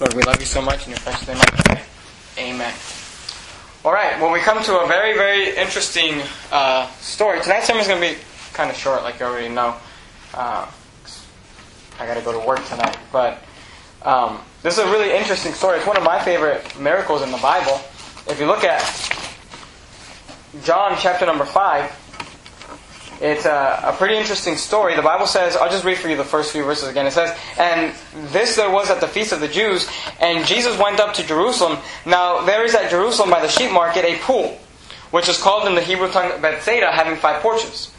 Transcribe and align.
Lord, 0.00 0.14
we 0.14 0.22
love 0.22 0.38
you 0.38 0.46
so 0.46 0.62
much 0.62 0.84
in 0.84 0.90
your 0.90 1.00
precious 1.00 1.26
name 1.26 1.38
I 1.40 1.44
pray. 1.44 1.82
Amen. 2.38 2.72
All 3.84 3.92
right, 3.92 4.20
well, 4.20 4.32
we 4.32 4.38
come 4.38 4.62
to 4.62 4.78
a 4.78 4.86
very, 4.86 5.14
very 5.14 5.56
interesting 5.56 6.22
uh, 6.52 6.88
story. 7.00 7.40
Tonight's 7.40 7.66
sermon 7.66 7.82
is 7.82 7.88
going 7.88 8.00
to 8.00 8.14
be 8.14 8.20
kind 8.52 8.70
of 8.70 8.76
short, 8.76 9.02
like 9.02 9.18
you 9.18 9.26
already 9.26 9.48
know. 9.48 9.74
Uh, 10.32 10.70
I 11.98 12.06
got 12.06 12.14
to 12.14 12.20
go 12.20 12.30
to 12.30 12.46
work 12.46 12.64
tonight. 12.66 12.96
But 13.10 13.42
um, 14.02 14.40
this 14.62 14.78
is 14.78 14.84
a 14.84 14.90
really 14.90 15.16
interesting 15.16 15.52
story. 15.52 15.78
It's 15.78 15.86
one 15.86 15.96
of 15.96 16.04
my 16.04 16.20
favorite 16.22 16.78
miracles 16.78 17.22
in 17.22 17.32
the 17.32 17.38
Bible. 17.38 17.80
If 18.28 18.38
you 18.38 18.46
look 18.46 18.62
at 18.62 18.80
John 20.64 20.96
chapter 21.00 21.26
number 21.26 21.44
5, 21.44 21.97
it's 23.20 23.46
a, 23.46 23.80
a, 23.84 23.92
pretty 23.92 24.16
interesting 24.16 24.56
story. 24.56 24.94
The 24.94 25.02
Bible 25.02 25.26
says, 25.26 25.56
I'll 25.56 25.70
just 25.70 25.84
read 25.84 25.98
for 25.98 26.08
you 26.08 26.16
the 26.16 26.24
first 26.24 26.52
few 26.52 26.62
verses 26.62 26.88
again. 26.88 27.06
It 27.06 27.12
says, 27.12 27.36
And 27.58 27.92
this 28.32 28.54
there 28.54 28.70
was 28.70 28.90
at 28.90 29.00
the 29.00 29.08
feast 29.08 29.32
of 29.32 29.40
the 29.40 29.48
Jews, 29.48 29.88
and 30.20 30.46
Jesus 30.46 30.78
went 30.78 31.00
up 31.00 31.14
to 31.14 31.26
Jerusalem. 31.26 31.78
Now 32.06 32.42
there 32.42 32.64
is 32.64 32.74
at 32.74 32.90
Jerusalem 32.90 33.30
by 33.30 33.40
the 33.40 33.48
sheep 33.48 33.72
market 33.72 34.04
a 34.04 34.18
pool, 34.18 34.56
which 35.10 35.28
is 35.28 35.36
called 35.36 35.66
in 35.66 35.74
the 35.74 35.82
Hebrew 35.82 36.10
tongue 36.10 36.40
Bethesda, 36.40 36.92
having 36.92 37.16
five 37.16 37.42
porches. 37.42 37.92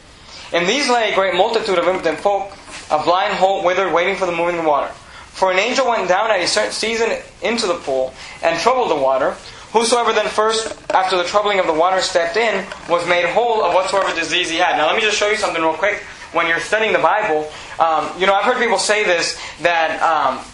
In 0.52 0.66
these 0.66 0.88
lay 0.88 1.12
a 1.12 1.14
great 1.14 1.34
multitude 1.34 1.78
of 1.78 1.86
impotent 1.86 2.18
folk, 2.18 2.52
a 2.90 3.02
blind, 3.04 3.34
halt, 3.34 3.64
withered, 3.64 3.92
waiting 3.92 4.16
for 4.16 4.26
the 4.26 4.32
moving 4.32 4.64
water. 4.64 4.92
For 5.30 5.52
an 5.52 5.58
angel 5.58 5.88
went 5.88 6.08
down 6.08 6.30
at 6.30 6.40
a 6.40 6.46
certain 6.46 6.72
season 6.72 7.16
into 7.40 7.66
the 7.66 7.74
pool, 7.74 8.12
and 8.42 8.58
troubled 8.58 8.90
the 8.90 8.96
water. 8.96 9.36
Whosoever 9.72 10.12
then 10.12 10.28
first, 10.28 10.76
after 10.90 11.16
the 11.16 11.24
troubling 11.24 11.60
of 11.60 11.66
the 11.66 11.72
water, 11.72 12.00
stepped 12.00 12.36
in, 12.36 12.66
was 12.88 13.06
made 13.06 13.24
whole 13.26 13.62
of 13.62 13.72
whatsoever 13.72 14.12
disease 14.14 14.50
he 14.50 14.56
had. 14.56 14.76
Now, 14.76 14.86
let 14.86 14.96
me 14.96 15.02
just 15.02 15.16
show 15.16 15.28
you 15.28 15.36
something 15.36 15.62
real 15.62 15.74
quick. 15.74 16.02
When 16.32 16.46
you're 16.46 16.60
studying 16.60 16.92
the 16.92 16.98
Bible, 16.98 17.50
um, 17.78 18.10
you 18.18 18.26
know, 18.26 18.34
I've 18.34 18.44
heard 18.44 18.58
people 18.58 18.78
say 18.78 19.04
this 19.04 19.40
that 19.62 20.00
um, 20.02 20.44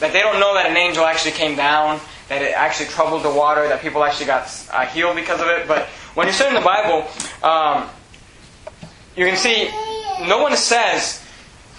that 0.00 0.12
they 0.12 0.20
don't 0.20 0.40
know 0.40 0.54
that 0.54 0.68
an 0.68 0.76
angel 0.76 1.04
actually 1.04 1.32
came 1.32 1.54
down, 1.54 2.00
that 2.28 2.42
it 2.42 2.52
actually 2.54 2.88
troubled 2.88 3.22
the 3.22 3.30
water, 3.30 3.68
that 3.68 3.80
people 3.80 4.04
actually 4.04 4.26
got 4.26 4.48
uh, 4.72 4.86
healed 4.86 5.16
because 5.16 5.40
of 5.40 5.46
it. 5.48 5.68
But 5.68 5.86
when 6.14 6.26
you're 6.26 6.34
studying 6.34 6.60
the 6.60 6.64
Bible, 6.64 7.08
um, 7.42 7.88
you 9.16 9.24
can 9.24 9.36
see 9.36 9.70
no 10.26 10.42
one 10.42 10.56
says 10.56 11.21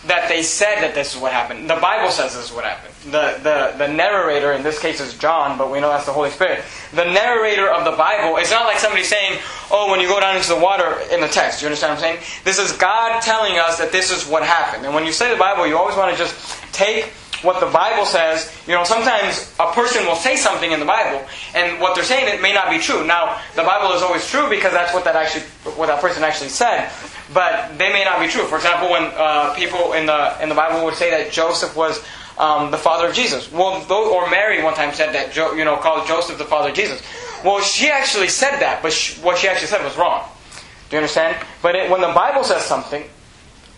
that 0.05 0.27
they 0.27 0.43
said 0.43 0.81
that 0.81 0.93
this 0.93 1.15
is 1.15 1.21
what 1.21 1.31
happened. 1.31 1.69
The 1.69 1.75
Bible 1.75 2.11
says 2.11 2.35
this 2.35 2.49
is 2.49 2.55
what 2.55 2.65
happened. 2.65 2.93
The, 3.05 3.39
the, 3.43 3.77
the 3.77 3.87
narrator, 3.87 4.51
in 4.51 4.63
this 4.63 4.79
case 4.79 4.99
is 4.99 5.17
John, 5.17 5.57
but 5.57 5.71
we 5.71 5.79
know 5.79 5.89
that's 5.89 6.05
the 6.05 6.11
Holy 6.11 6.29
Spirit. 6.29 6.63
The 6.93 7.05
narrator 7.05 7.69
of 7.71 7.85
the 7.85 7.91
Bible, 7.91 8.37
it's 8.37 8.51
not 8.51 8.65
like 8.65 8.79
somebody 8.79 9.03
saying, 9.03 9.39
oh, 9.71 9.89
when 9.91 10.01
you 10.01 10.07
go 10.07 10.19
down 10.19 10.35
into 10.35 10.49
the 10.49 10.59
water 10.59 10.99
in 11.11 11.21
the 11.21 11.27
text. 11.27 11.61
You 11.61 11.67
understand 11.67 11.91
what 11.91 12.03
I'm 12.03 12.19
saying? 12.19 12.41
This 12.43 12.59
is 12.59 12.75
God 12.77 13.21
telling 13.21 13.57
us 13.57 13.77
that 13.77 13.91
this 13.91 14.11
is 14.11 14.27
what 14.27 14.43
happened. 14.43 14.85
And 14.85 14.93
when 14.93 15.05
you 15.05 15.11
say 15.11 15.31
the 15.31 15.39
Bible, 15.39 15.65
you 15.67 15.77
always 15.77 15.95
want 15.95 16.11
to 16.11 16.17
just 16.17 16.73
take 16.73 17.13
what 17.43 17.59
the 17.59 17.71
Bible 17.71 18.05
says, 18.05 18.55
you 18.67 18.73
know, 18.73 18.83
sometimes 18.83 19.53
a 19.59 19.71
person 19.73 20.05
will 20.05 20.15
say 20.15 20.35
something 20.37 20.71
in 20.71 20.79
the 20.79 20.85
Bible, 20.85 21.25
and 21.53 21.79
what 21.79 21.93
they're 21.93 22.03
saying 22.03 22.33
it 22.33 22.41
may 22.41 22.53
not 22.53 22.69
be 22.69 22.79
true. 22.79 23.05
Now, 23.05 23.41
the 23.55 23.63
Bible 23.63 23.93
is 23.95 24.01
always 24.01 24.25
true 24.27 24.49
because 24.49 24.71
that's 24.71 24.93
what 24.93 25.03
that 25.03 25.15
actually, 25.15 25.43
what 25.75 25.87
that 25.87 25.99
person 25.99 26.23
actually 26.23 26.49
said, 26.49 26.89
but 27.33 27.77
they 27.77 27.93
may 27.93 28.03
not 28.03 28.19
be 28.19 28.27
true. 28.27 28.43
For 28.45 28.55
example, 28.57 28.89
when 28.89 29.03
uh, 29.16 29.53
people 29.53 29.93
in 29.93 30.05
the 30.05 30.35
in 30.41 30.49
the 30.49 30.55
Bible 30.55 30.83
would 30.85 30.95
say 30.95 31.11
that 31.11 31.31
Joseph 31.31 31.75
was 31.75 32.03
um, 32.38 32.71
the 32.71 32.77
father 32.77 33.07
of 33.07 33.15
Jesus, 33.15 33.52
well, 33.52 33.85
or 33.91 34.30
Mary 34.30 34.63
one 34.63 34.73
time 34.73 34.93
said 34.93 35.13
that, 35.13 35.31
jo- 35.31 35.53
you 35.53 35.63
know, 35.63 35.77
called 35.77 36.07
Joseph 36.07 36.38
the 36.38 36.45
father 36.45 36.69
of 36.69 36.75
Jesus. 36.75 37.02
Well, 37.43 37.61
she 37.61 37.89
actually 37.89 38.30
said 38.30 38.59
that, 38.59 38.81
but 38.81 38.91
she, 38.93 39.21
what 39.21 39.38
she 39.38 39.47
actually 39.47 39.67
said 39.67 39.83
was 39.83 39.95
wrong. 39.97 40.27
Do 40.89 40.95
you 40.95 40.97
understand? 40.97 41.38
But 41.61 41.75
it, 41.75 41.89
when 41.91 42.02
the 42.02 42.13
Bible 42.13 42.43
says 42.43 42.63
something, 42.63 43.03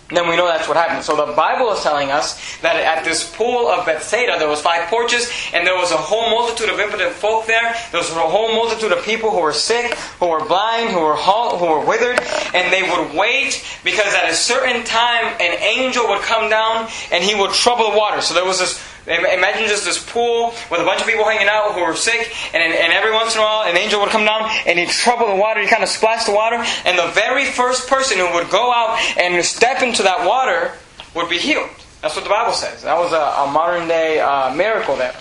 then 0.09 0.29
we 0.29 0.35
know 0.35 0.45
that's 0.45 0.67
what 0.67 0.77
happened. 0.77 1.03
So 1.03 1.15
the 1.15 1.33
Bible 1.33 1.71
is 1.71 1.81
telling 1.81 2.11
us 2.11 2.39
that 2.61 2.75
at 2.75 3.03
this 3.03 3.35
pool 3.35 3.67
of 3.67 3.85
Bethesda, 3.85 4.37
there 4.37 4.47
was 4.47 4.61
five 4.61 4.87
porches, 4.87 5.31
and 5.51 5.65
there 5.65 5.75
was 5.75 5.91
a 5.91 5.97
whole 5.97 6.29
multitude 6.29 6.69
of 6.69 6.79
impotent 6.79 7.11
folk 7.11 7.47
there. 7.47 7.75
There 7.91 7.99
was 7.99 8.11
a 8.11 8.13
whole 8.13 8.53
multitude 8.53 8.91
of 8.91 9.03
people 9.03 9.31
who 9.31 9.39
were 9.39 9.53
sick, 9.53 9.95
who 10.19 10.27
were 10.27 10.45
blind, 10.45 10.91
who 10.91 10.99
were 10.99 11.15
halt, 11.15 11.59
who 11.59 11.65
were 11.65 11.83
withered, 11.83 12.19
and 12.53 12.71
they 12.71 12.83
would 12.83 13.17
wait 13.17 13.65
because 13.83 14.13
at 14.13 14.29
a 14.29 14.33
certain 14.35 14.83
time 14.83 15.25
an 15.39 15.57
angel 15.59 16.07
would 16.07 16.21
come 16.21 16.49
down 16.51 16.87
and 17.11 17.23
he 17.23 17.33
would 17.33 17.51
trouble 17.51 17.89
the 17.91 17.97
water. 17.97 18.21
So 18.21 18.35
there 18.35 18.45
was 18.45 18.59
this 18.59 18.79
Imagine 19.07 19.67
just 19.67 19.85
this 19.85 20.03
pool 20.03 20.53
with 20.71 20.81
a 20.81 20.83
bunch 20.83 21.01
of 21.01 21.07
people 21.07 21.25
hanging 21.25 21.47
out 21.47 21.73
who 21.73 21.81
were 21.85 21.95
sick, 21.95 22.33
and, 22.53 22.73
and 22.73 22.91
every 22.91 23.11
once 23.11 23.35
in 23.35 23.41
a 23.41 23.43
while 23.43 23.69
an 23.69 23.77
angel 23.77 24.01
would 24.01 24.09
come 24.09 24.25
down 24.25 24.49
and 24.65 24.79
he'd 24.79 24.89
trouble 24.89 25.27
the 25.27 25.35
water, 25.35 25.61
he'd 25.61 25.69
kind 25.69 25.83
of 25.83 25.89
splash 25.89 26.25
the 26.25 26.33
water, 26.33 26.55
and 26.85 26.97
the 26.97 27.11
very 27.13 27.45
first 27.45 27.87
person 27.87 28.17
who 28.17 28.33
would 28.33 28.49
go 28.49 28.73
out 28.73 28.97
and 29.17 29.43
step 29.45 29.83
into 29.83 30.01
that 30.01 30.25
water 30.27 30.73
would 31.13 31.29
be 31.29 31.37
healed. 31.37 31.69
That's 32.01 32.15
what 32.15 32.23
the 32.23 32.29
Bible 32.29 32.53
says. 32.53 32.83
That 32.83 32.97
was 32.97 33.13
a, 33.13 33.49
a 33.49 33.51
modern 33.51 33.87
day 33.87 34.19
uh, 34.19 34.53
miracle 34.53 34.95
there. 34.95 35.15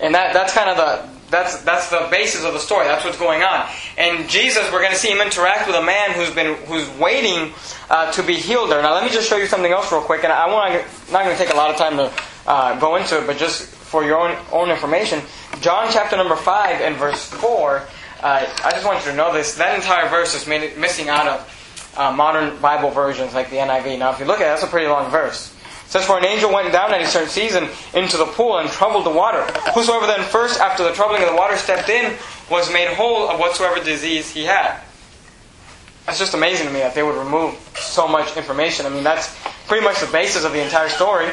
And 0.00 0.14
that, 0.14 0.32
that's 0.32 0.54
kind 0.54 0.70
of 0.70 0.76
the 0.76 1.19
that's 1.30 1.62
that's 1.62 1.90
the 1.90 2.08
basis 2.10 2.44
of 2.44 2.52
the 2.52 2.58
story. 2.58 2.86
That's 2.86 3.04
what's 3.04 3.18
going 3.18 3.42
on. 3.42 3.68
And 3.96 4.28
Jesus, 4.28 4.70
we're 4.72 4.80
going 4.80 4.92
to 4.92 4.98
see 4.98 5.10
him 5.10 5.20
interact 5.20 5.66
with 5.66 5.76
a 5.76 5.82
man 5.82 6.12
who's 6.12 6.30
been 6.30 6.56
who's 6.66 6.88
waiting 6.98 7.52
uh, 7.88 8.10
to 8.12 8.22
be 8.22 8.34
healed 8.34 8.70
there. 8.70 8.82
Now, 8.82 8.94
let 8.94 9.04
me 9.04 9.10
just 9.10 9.28
show 9.28 9.36
you 9.36 9.46
something 9.46 9.72
else 9.72 9.90
real 9.92 10.02
quick. 10.02 10.24
And 10.24 10.32
I 10.32 10.52
want 10.52 10.84
not 11.10 11.24
going 11.24 11.36
to 11.36 11.42
take 11.42 11.52
a 11.52 11.56
lot 11.56 11.70
of 11.70 11.76
time 11.76 11.96
to 11.96 12.12
uh, 12.46 12.78
go 12.80 12.96
into 12.96 13.20
it, 13.20 13.26
but 13.26 13.36
just 13.36 13.66
for 13.66 14.04
your 14.04 14.18
own 14.18 14.36
own 14.52 14.70
information, 14.70 15.20
John 15.60 15.88
chapter 15.90 16.16
number 16.16 16.36
five 16.36 16.80
and 16.80 16.96
verse 16.96 17.24
four. 17.24 17.86
Uh, 18.22 18.46
I 18.64 18.70
just 18.72 18.84
want 18.84 19.02
you 19.04 19.12
to 19.12 19.16
know 19.16 19.32
this. 19.32 19.54
That 19.54 19.74
entire 19.76 20.06
verse 20.10 20.34
is 20.34 20.46
missing 20.46 21.08
out 21.08 21.26
of 21.26 21.94
uh, 21.96 22.12
modern 22.12 22.60
Bible 22.60 22.90
versions 22.90 23.32
like 23.32 23.48
the 23.48 23.56
NIV. 23.56 23.98
Now, 23.98 24.12
if 24.12 24.18
you 24.18 24.26
look 24.26 24.40
at 24.40 24.42
it, 24.42 24.50
that's 24.50 24.62
a 24.62 24.66
pretty 24.66 24.88
long 24.88 25.10
verse 25.10 25.56
says, 25.90 26.06
For 26.06 26.16
an 26.16 26.24
angel 26.24 26.52
went 26.52 26.72
down 26.72 26.94
at 26.94 27.02
a 27.02 27.06
certain 27.06 27.28
season 27.28 27.68
into 27.94 28.16
the 28.16 28.24
pool 28.24 28.58
and 28.58 28.70
troubled 28.70 29.04
the 29.04 29.10
water. 29.10 29.42
Whosoever 29.74 30.06
then 30.06 30.22
first, 30.22 30.60
after 30.60 30.84
the 30.84 30.92
troubling 30.92 31.22
of 31.22 31.28
the 31.28 31.36
water, 31.36 31.56
stepped 31.56 31.88
in, 31.88 32.16
was 32.50 32.72
made 32.72 32.88
whole 32.94 33.28
of 33.28 33.38
whatsoever 33.38 33.82
disease 33.82 34.30
he 34.30 34.44
had. 34.44 34.80
That's 36.06 36.18
just 36.18 36.34
amazing 36.34 36.66
to 36.66 36.72
me 36.72 36.80
that 36.80 36.94
they 36.94 37.02
would 37.02 37.16
remove 37.16 37.54
so 37.76 38.08
much 38.08 38.36
information. 38.36 38.86
I 38.86 38.88
mean, 38.88 39.04
that's 39.04 39.36
pretty 39.66 39.84
much 39.84 40.00
the 40.00 40.10
basis 40.10 40.44
of 40.44 40.52
the 40.52 40.62
entire 40.62 40.88
story 40.88 41.30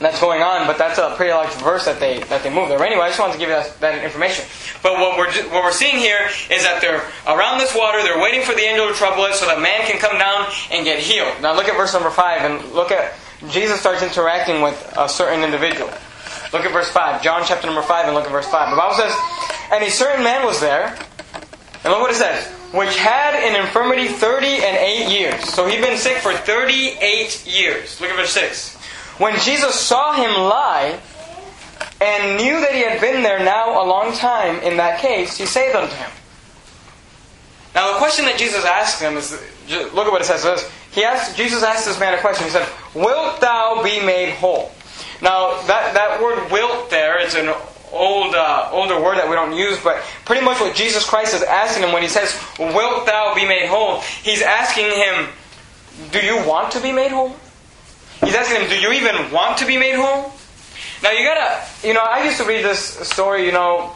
that's 0.00 0.20
going 0.20 0.42
on, 0.42 0.66
but 0.66 0.78
that's 0.78 0.98
a 0.98 1.14
pretty 1.16 1.32
large 1.32 1.52
verse 1.54 1.84
that 1.84 1.98
they 1.98 2.20
that 2.24 2.42
they 2.42 2.50
move 2.50 2.68
there. 2.68 2.82
Anyway, 2.82 3.02
I 3.02 3.08
just 3.08 3.18
wanted 3.18 3.32
to 3.32 3.38
give 3.38 3.48
you 3.48 3.56
that, 3.56 3.80
that, 3.80 4.04
information. 4.04 4.44
But 4.82 4.94
what 4.94 5.18
we're 5.18 5.32
what 5.50 5.64
we're 5.64 5.72
seeing 5.72 5.96
here 5.96 6.28
is 6.50 6.62
that 6.62 6.80
they're 6.80 7.02
around 7.26 7.58
this 7.58 7.74
water. 7.74 8.02
They're 8.02 8.20
waiting 8.20 8.42
for 8.42 8.54
the 8.54 8.62
angel 8.62 8.86
to 8.88 8.94
trouble 8.94 9.24
it, 9.24 9.34
so 9.34 9.46
that 9.46 9.60
man 9.60 9.86
can 9.86 9.98
come 9.98 10.18
down 10.18 10.46
and 10.70 10.84
get 10.84 11.00
healed. 11.00 11.42
Now 11.42 11.54
look 11.54 11.68
at 11.68 11.76
verse 11.76 11.92
number 11.92 12.10
five 12.10 12.42
and 12.42 12.72
look 12.72 12.92
at 12.92 13.14
Jesus 13.50 13.80
starts 13.80 14.02
interacting 14.02 14.62
with 14.62 14.94
a 14.96 15.08
certain 15.08 15.44
individual. 15.44 15.90
Look 16.52 16.64
at 16.64 16.72
verse 16.72 16.90
5. 16.90 17.22
John 17.22 17.42
chapter 17.46 17.66
number 17.66 17.82
5 17.82 18.06
and 18.06 18.14
look 18.14 18.24
at 18.24 18.32
verse 18.32 18.48
5. 18.48 18.70
The 18.70 18.76
Bible 18.76 18.96
says, 18.96 19.14
And 19.70 19.84
a 19.84 19.90
certain 19.90 20.24
man 20.24 20.44
was 20.44 20.60
there, 20.60 20.96
and 21.84 21.92
look 21.92 22.00
what 22.00 22.10
it 22.10 22.16
says, 22.16 22.46
which 22.72 22.96
had 22.98 23.34
an 23.34 23.64
infirmity 23.64 24.08
30 24.08 24.46
and 24.46 24.76
8 24.76 25.08
years. 25.08 25.44
So 25.54 25.66
he'd 25.66 25.80
been 25.80 25.98
sick 25.98 26.18
for 26.18 26.32
38 26.32 27.46
years. 27.46 28.00
Look 28.00 28.10
at 28.10 28.16
verse 28.16 28.32
6. 28.32 28.76
When 29.18 29.38
Jesus 29.40 29.74
saw 29.74 30.14
him 30.14 30.30
lie, 30.30 30.98
and 32.00 32.36
knew 32.36 32.60
that 32.60 32.72
he 32.72 32.82
had 32.82 33.00
been 33.00 33.22
there 33.22 33.40
now 33.44 33.82
a 33.82 33.86
long 33.86 34.14
time 34.14 34.60
in 34.60 34.76
that 34.76 35.00
case, 35.00 35.36
he 35.36 35.46
saith 35.46 35.74
unto 35.74 35.94
him. 35.94 36.10
Now 37.74 37.92
the 37.92 37.98
question 37.98 38.24
that 38.26 38.38
Jesus 38.38 38.64
asked 38.64 39.02
him 39.02 39.16
is, 39.16 39.32
look 39.68 40.06
at 40.06 40.12
what 40.12 40.20
it 40.20 40.24
says. 40.24 40.44
He 40.98 41.04
asked, 41.04 41.36
Jesus 41.36 41.62
asked 41.62 41.86
this 41.86 42.00
man 42.00 42.12
a 42.12 42.18
question. 42.18 42.44
He 42.44 42.50
said, 42.50 42.68
Wilt 42.92 43.40
thou 43.40 43.84
be 43.84 44.04
made 44.04 44.34
whole? 44.34 44.72
Now, 45.22 45.62
that, 45.68 45.94
that 45.94 46.20
word 46.20 46.50
wilt 46.50 46.90
there 46.90 47.24
is 47.24 47.36
an 47.36 47.54
old 47.92 48.34
uh, 48.34 48.68
older 48.72 49.00
word 49.00 49.16
that 49.16 49.28
we 49.28 49.36
don't 49.36 49.56
use, 49.56 49.78
but 49.84 50.02
pretty 50.24 50.44
much 50.44 50.58
what 50.58 50.74
Jesus 50.74 51.08
Christ 51.08 51.34
is 51.34 51.42
asking 51.44 51.84
him 51.84 51.92
when 51.92 52.02
he 52.02 52.08
says, 52.08 52.36
Wilt 52.58 53.06
thou 53.06 53.32
be 53.36 53.46
made 53.46 53.68
whole? 53.68 54.00
He's 54.24 54.42
asking 54.42 54.86
him, 54.90 55.28
Do 56.10 56.18
you 56.18 56.44
want 56.44 56.72
to 56.72 56.80
be 56.80 56.90
made 56.90 57.12
whole? 57.12 57.36
He's 58.24 58.34
asking 58.34 58.62
him, 58.62 58.68
Do 58.68 58.80
you 58.80 58.92
even 58.92 59.30
want 59.30 59.58
to 59.58 59.66
be 59.66 59.78
made 59.78 59.94
whole? 59.94 60.32
Now 61.04 61.12
you 61.12 61.24
gotta, 61.24 61.64
you 61.86 61.94
know, 61.94 62.02
I 62.02 62.24
used 62.24 62.38
to 62.38 62.44
read 62.44 62.64
this 62.64 62.80
story, 62.80 63.46
you 63.46 63.52
know, 63.52 63.94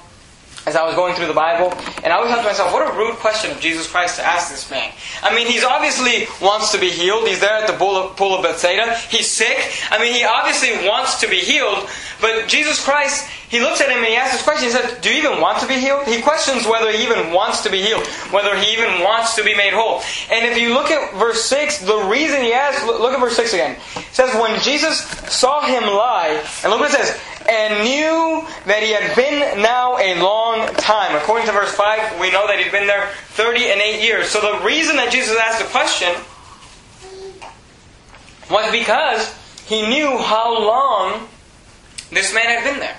as 0.67 0.77
I 0.77 0.85
was 0.85 0.95
going 0.95 1.15
through 1.15 1.27
the 1.27 1.35
Bible, 1.35 1.73
and 2.05 2.13
I 2.13 2.17
always 2.17 2.31
thought 2.31 2.43
to 2.43 2.47
myself, 2.47 2.73
what 2.73 2.89
a 2.89 2.97
rude 2.97 3.17
question 3.17 3.51
of 3.51 3.61
Jesus 3.61 3.91
Christ 3.91 4.17
to 4.17 4.25
ask 4.25 4.51
this 4.51 4.71
man. 4.71 4.93
I 5.23 5.35
mean, 5.35 5.47
he's 5.47 5.65
obviously 5.65 6.27
wants 6.41 6.73
to 6.73 6.79
be 6.79 6.91
healed. 6.91 7.27
He's 7.27 7.41
there 7.41 7.55
at 7.55 7.67
the 7.67 7.75
pool 7.75 8.35
of 8.35 8.43
Bethesda. 8.43 8.97
He's 9.11 9.29
sick. 9.29 9.59
I 9.91 9.99
mean, 9.99 10.15
he 10.15 10.25
obviously 10.25 10.89
wants 10.89 11.21
to 11.21 11.29
be 11.29 11.41
healed, 11.41 11.89
but 12.21 12.47
Jesus 12.47 12.83
Christ, 12.83 13.29
he 13.53 13.61
looks 13.61 13.83
at 13.83 13.91
him 13.91 13.99
and 13.99 14.07
he 14.07 14.17
asks 14.17 14.33
this 14.33 14.43
question. 14.43 14.65
He 14.65 14.73
says, 14.73 14.99
Do 15.03 15.13
you 15.13 15.19
even 15.19 15.39
want 15.39 15.61
to 15.61 15.69
be 15.69 15.75
healed? 15.75 16.07
He 16.07 16.23
questions 16.23 16.67
whether 16.67 16.91
he 16.91 17.03
even 17.03 17.35
wants 17.35 17.61
to 17.65 17.71
be 17.71 17.83
healed, 17.83 18.07
whether 18.33 18.57
he 18.57 18.73
even 18.73 19.05
wants 19.05 19.35
to 19.37 19.45
be 19.45 19.55
made 19.55 19.75
whole. 19.75 20.01
And 20.31 20.47
if 20.47 20.57
you 20.57 20.73
look 20.73 20.91
at 20.91 21.13
verse 21.13 21.45
6, 21.45 21.81
the 21.81 21.99
reason 22.09 22.41
he 22.41 22.55
asks, 22.55 22.83
look 22.87 23.13
at 23.13 23.21
verse 23.21 23.37
6 23.37 23.53
again. 23.53 23.77
It 23.95 24.15
says, 24.15 24.35
When 24.41 24.59
Jesus 24.61 25.01
saw 25.29 25.61
him 25.67 25.83
lie, 25.83 26.43
and 26.65 26.73
look 26.73 26.81
what 26.81 26.89
it 26.89 26.97
says, 26.97 27.21
and 27.47 27.85
knew 27.85 28.41
that 28.65 28.83
he 28.83 28.93
had 28.93 29.15
been 29.15 29.61
now 29.61 29.99
a 29.99 30.19
long 30.19 30.73
time. 30.77 31.15
According 31.15 31.47
to 31.49 31.53
verse 31.53 31.75
5, 31.75 32.19
we 32.19 32.31
know 32.31 32.47
that 32.47 32.59
he'd 32.59 32.73
been 32.73 32.87
there 32.87 33.11
30 33.37 33.67
and 33.67 33.83
8 33.83 34.03
years. 34.03 34.31
So 34.31 34.41
the 34.41 34.65
reason 34.65 34.97
that 34.97 35.13
Jesus 35.13 35.37
asked 35.37 35.59
the 35.59 35.69
question 35.69 36.09
was 38.51 38.73
because 38.73 39.37
he 39.67 39.87
knew 39.87 40.17
how 40.17 40.59
long 40.59 41.29
this 42.11 42.33
man 42.33 42.47
had 42.47 42.65
been 42.65 42.81
there. 42.81 42.97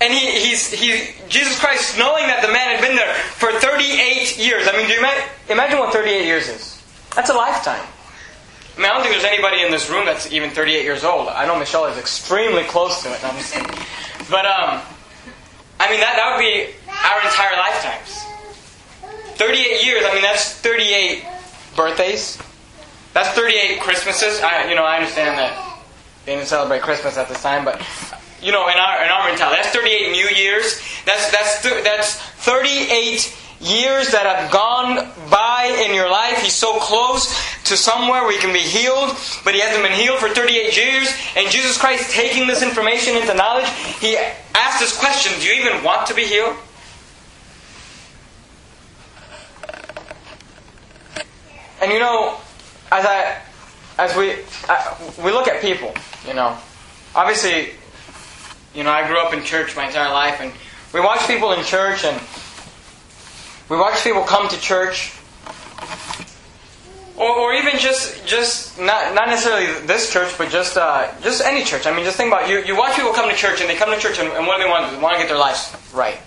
And 0.00 0.12
he, 0.12 0.48
he's, 0.48 0.70
he, 0.70 1.14
Jesus 1.28 1.58
Christ, 1.58 1.98
knowing 1.98 2.26
that 2.26 2.42
the 2.42 2.52
man 2.52 2.74
had 2.74 2.80
been 2.80 2.96
there 2.96 3.14
for 3.14 3.52
38 3.52 4.38
years. 4.38 4.66
I 4.66 4.76
mean, 4.76 4.86
do 4.86 4.92
you 4.92 4.98
imagine, 4.98 5.28
imagine 5.48 5.78
what 5.78 5.92
38 5.92 6.26
years 6.26 6.48
is? 6.48 6.82
That's 7.14 7.30
a 7.30 7.34
lifetime. 7.34 7.84
I 8.76 8.80
mean, 8.80 8.90
I 8.90 8.94
don't 8.94 9.02
think 9.02 9.14
there's 9.14 9.24
anybody 9.24 9.62
in 9.62 9.70
this 9.70 9.88
room 9.88 10.04
that's 10.04 10.32
even 10.32 10.50
38 10.50 10.82
years 10.82 11.04
old. 11.04 11.28
I 11.28 11.46
know 11.46 11.56
Michelle 11.56 11.86
is 11.86 11.96
extremely 11.96 12.64
close 12.64 13.02
to 13.04 13.12
it. 13.12 13.22
No, 13.22 13.30
but, 14.30 14.44
um, 14.46 14.82
I 15.78 15.90
mean, 15.90 16.00
that, 16.00 16.18
that 16.18 16.34
would 16.34 16.42
be 16.42 16.74
our 16.90 17.20
entire 17.22 17.56
lifetimes. 17.56 18.24
38 19.38 19.84
years, 19.84 20.02
I 20.04 20.12
mean, 20.12 20.22
that's 20.22 20.54
38 20.54 21.24
birthdays. 21.76 22.38
That's 23.12 23.28
38 23.30 23.80
Christmases. 23.80 24.40
I, 24.40 24.68
you 24.68 24.74
know, 24.74 24.84
I 24.84 24.96
understand 24.96 25.38
that 25.38 25.78
they 26.24 26.34
didn't 26.34 26.48
celebrate 26.48 26.82
Christmas 26.82 27.16
at 27.16 27.28
this 27.28 27.40
time, 27.42 27.64
but 27.64 27.80
you 28.44 28.52
know, 28.52 28.68
in 28.68 28.76
our 28.76 29.02
in 29.02 29.10
our 29.10 29.28
mentality, 29.28 29.60
that's 29.62 29.74
38 29.74 30.12
New 30.12 30.28
Years. 30.28 30.80
That's 31.06 31.30
that's 31.30 31.62
that's 31.62 32.18
38 32.44 33.34
years 33.60 34.10
that 34.12 34.26
have 34.26 34.52
gone 34.52 35.08
by 35.30 35.74
in 35.86 35.94
your 35.94 36.10
life. 36.10 36.42
He's 36.42 36.54
so 36.54 36.78
close 36.78 37.32
to 37.64 37.76
somewhere 37.76 38.22
where 38.22 38.32
he 38.32 38.38
can 38.38 38.52
be 38.52 38.60
healed, 38.60 39.16
but 39.44 39.54
he 39.54 39.60
hasn't 39.60 39.82
been 39.82 39.98
healed 39.98 40.18
for 40.18 40.28
38 40.28 40.76
years. 40.76 41.08
And 41.36 41.50
Jesus 41.50 41.78
Christ, 41.78 42.10
taking 42.10 42.46
this 42.46 42.62
information 42.62 43.16
into 43.16 43.32
knowledge, 43.34 43.68
he 44.00 44.16
asked 44.54 44.80
this 44.80 44.96
question: 44.98 45.32
Do 45.40 45.46
you 45.46 45.54
even 45.64 45.82
want 45.82 46.06
to 46.08 46.14
be 46.14 46.24
healed? 46.24 46.56
And 51.80 51.92
you 51.92 51.98
know, 51.98 52.38
as 52.90 53.04
I, 53.04 53.40
as 53.98 54.16
we, 54.16 54.36
uh, 54.68 54.94
we 55.22 55.32
look 55.32 55.48
at 55.48 55.60
people, 55.60 55.92
you 56.26 56.32
know, 56.32 56.56
obviously, 57.14 57.72
you 58.74 58.82
know, 58.82 58.90
I 58.90 59.06
grew 59.06 59.18
up 59.18 59.32
in 59.32 59.44
church 59.44 59.76
my 59.76 59.86
entire 59.86 60.12
life, 60.12 60.40
and 60.40 60.52
we 60.92 61.00
watch 61.00 61.26
people 61.26 61.52
in 61.52 61.64
church, 61.64 62.04
and 62.04 62.20
we 63.68 63.76
watch 63.76 64.02
people 64.02 64.22
come 64.22 64.48
to 64.48 64.60
church, 64.60 65.12
or, 67.16 67.30
or 67.30 67.54
even 67.54 67.78
just, 67.78 68.26
just 68.26 68.78
not, 68.78 69.14
not 69.14 69.28
necessarily 69.28 69.86
this 69.86 70.12
church, 70.12 70.36
but 70.36 70.50
just, 70.50 70.76
uh, 70.76 71.08
just 71.22 71.42
any 71.42 71.62
church. 71.62 71.86
I 71.86 71.94
mean, 71.94 72.04
just 72.04 72.16
think 72.16 72.32
about 72.32 72.48
you. 72.48 72.58
You 72.58 72.76
watch 72.76 72.96
people 72.96 73.12
come 73.12 73.30
to 73.30 73.36
church, 73.36 73.60
and 73.60 73.70
they 73.70 73.76
come 73.76 73.90
to 73.94 73.98
church, 73.98 74.18
and, 74.18 74.28
and 74.32 74.46
what 74.46 74.58
do 74.58 74.64
they 74.64 74.70
want? 74.70 74.90
They 74.90 75.00
want 75.00 75.14
to 75.14 75.20
get 75.20 75.28
their 75.28 75.38
lives 75.38 75.74
right. 75.94 76.18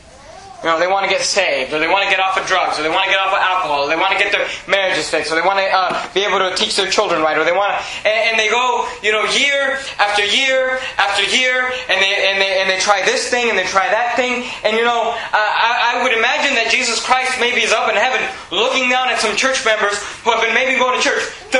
You 0.63 0.69
know, 0.74 0.80
they 0.80 0.88
want 0.88 1.06
to 1.06 1.12
get 1.12 1.21
saved, 1.21 1.71
or 1.71 1.77
they 1.77 1.88
want 1.88 2.04
to 2.04 2.09
get 2.09 2.19
off 2.19 2.33
of 2.33 2.48
drugs, 2.50 2.80
or 2.80 2.81
they 2.81 2.89
want 2.89 3.06
to 3.06 3.12
get 3.13 3.21
off 3.21 3.30
of 3.30 3.38
alcohol, 3.38 3.86
or 3.86 3.89
they 3.94 3.95
want 3.95 4.09
to 4.09 4.18
get 4.18 4.33
their 4.33 4.50
marriages 4.65 5.06
fixed, 5.06 5.31
or 5.31 5.38
they 5.38 5.45
want 5.45 5.62
to 5.62 5.69
uh, 5.69 5.94
be 6.18 6.25
able 6.25 6.42
to 6.42 6.50
teach 6.57 6.75
their 6.75 6.89
children 6.89 7.21
right, 7.21 7.38
or 7.38 7.45
they 7.45 7.54
want 7.54 7.77
to, 7.77 8.09
and, 8.09 8.33
and, 8.33 8.36
they 8.42 8.50
go, 8.50 8.89
you 9.06 9.13
know, 9.13 9.21
year 9.38 9.77
after 10.01 10.25
year 10.25 10.81
after 10.98 11.21
year, 11.30 11.69
and 11.94 12.01
they 12.01 12.09
and 12.25 12.42
they 12.42 12.57
and 12.57 12.65
they 12.65 12.81
try 12.81 13.06
this 13.06 13.30
thing 13.30 13.54
and 13.54 13.57
they 13.57 13.69
try 13.69 13.86
that 13.86 14.18
thing, 14.18 14.50
and 14.65 14.74
you 14.74 14.81
know, 14.81 15.13
uh, 15.13 15.38
I, 15.38 15.94
I 15.94 16.04
would 16.04 16.18
imagine 16.18 16.57
that 16.57 16.74
Jesus 16.74 17.06
Christ 17.06 17.38
maybe 17.38 17.62
is 17.62 17.71
up 17.71 17.86
in 17.86 17.94
heaven, 17.94 18.25
looking 18.50 18.89
down 18.89 19.13
at 19.13 19.21
some 19.21 19.38
church 19.38 19.62
members 19.62 20.01
who 20.25 20.33
have 20.33 20.42
been 20.42 20.57
maybe 20.57 20.74
going 20.74 20.98
to 20.98 21.04
church 21.06 21.21
38 21.54 21.56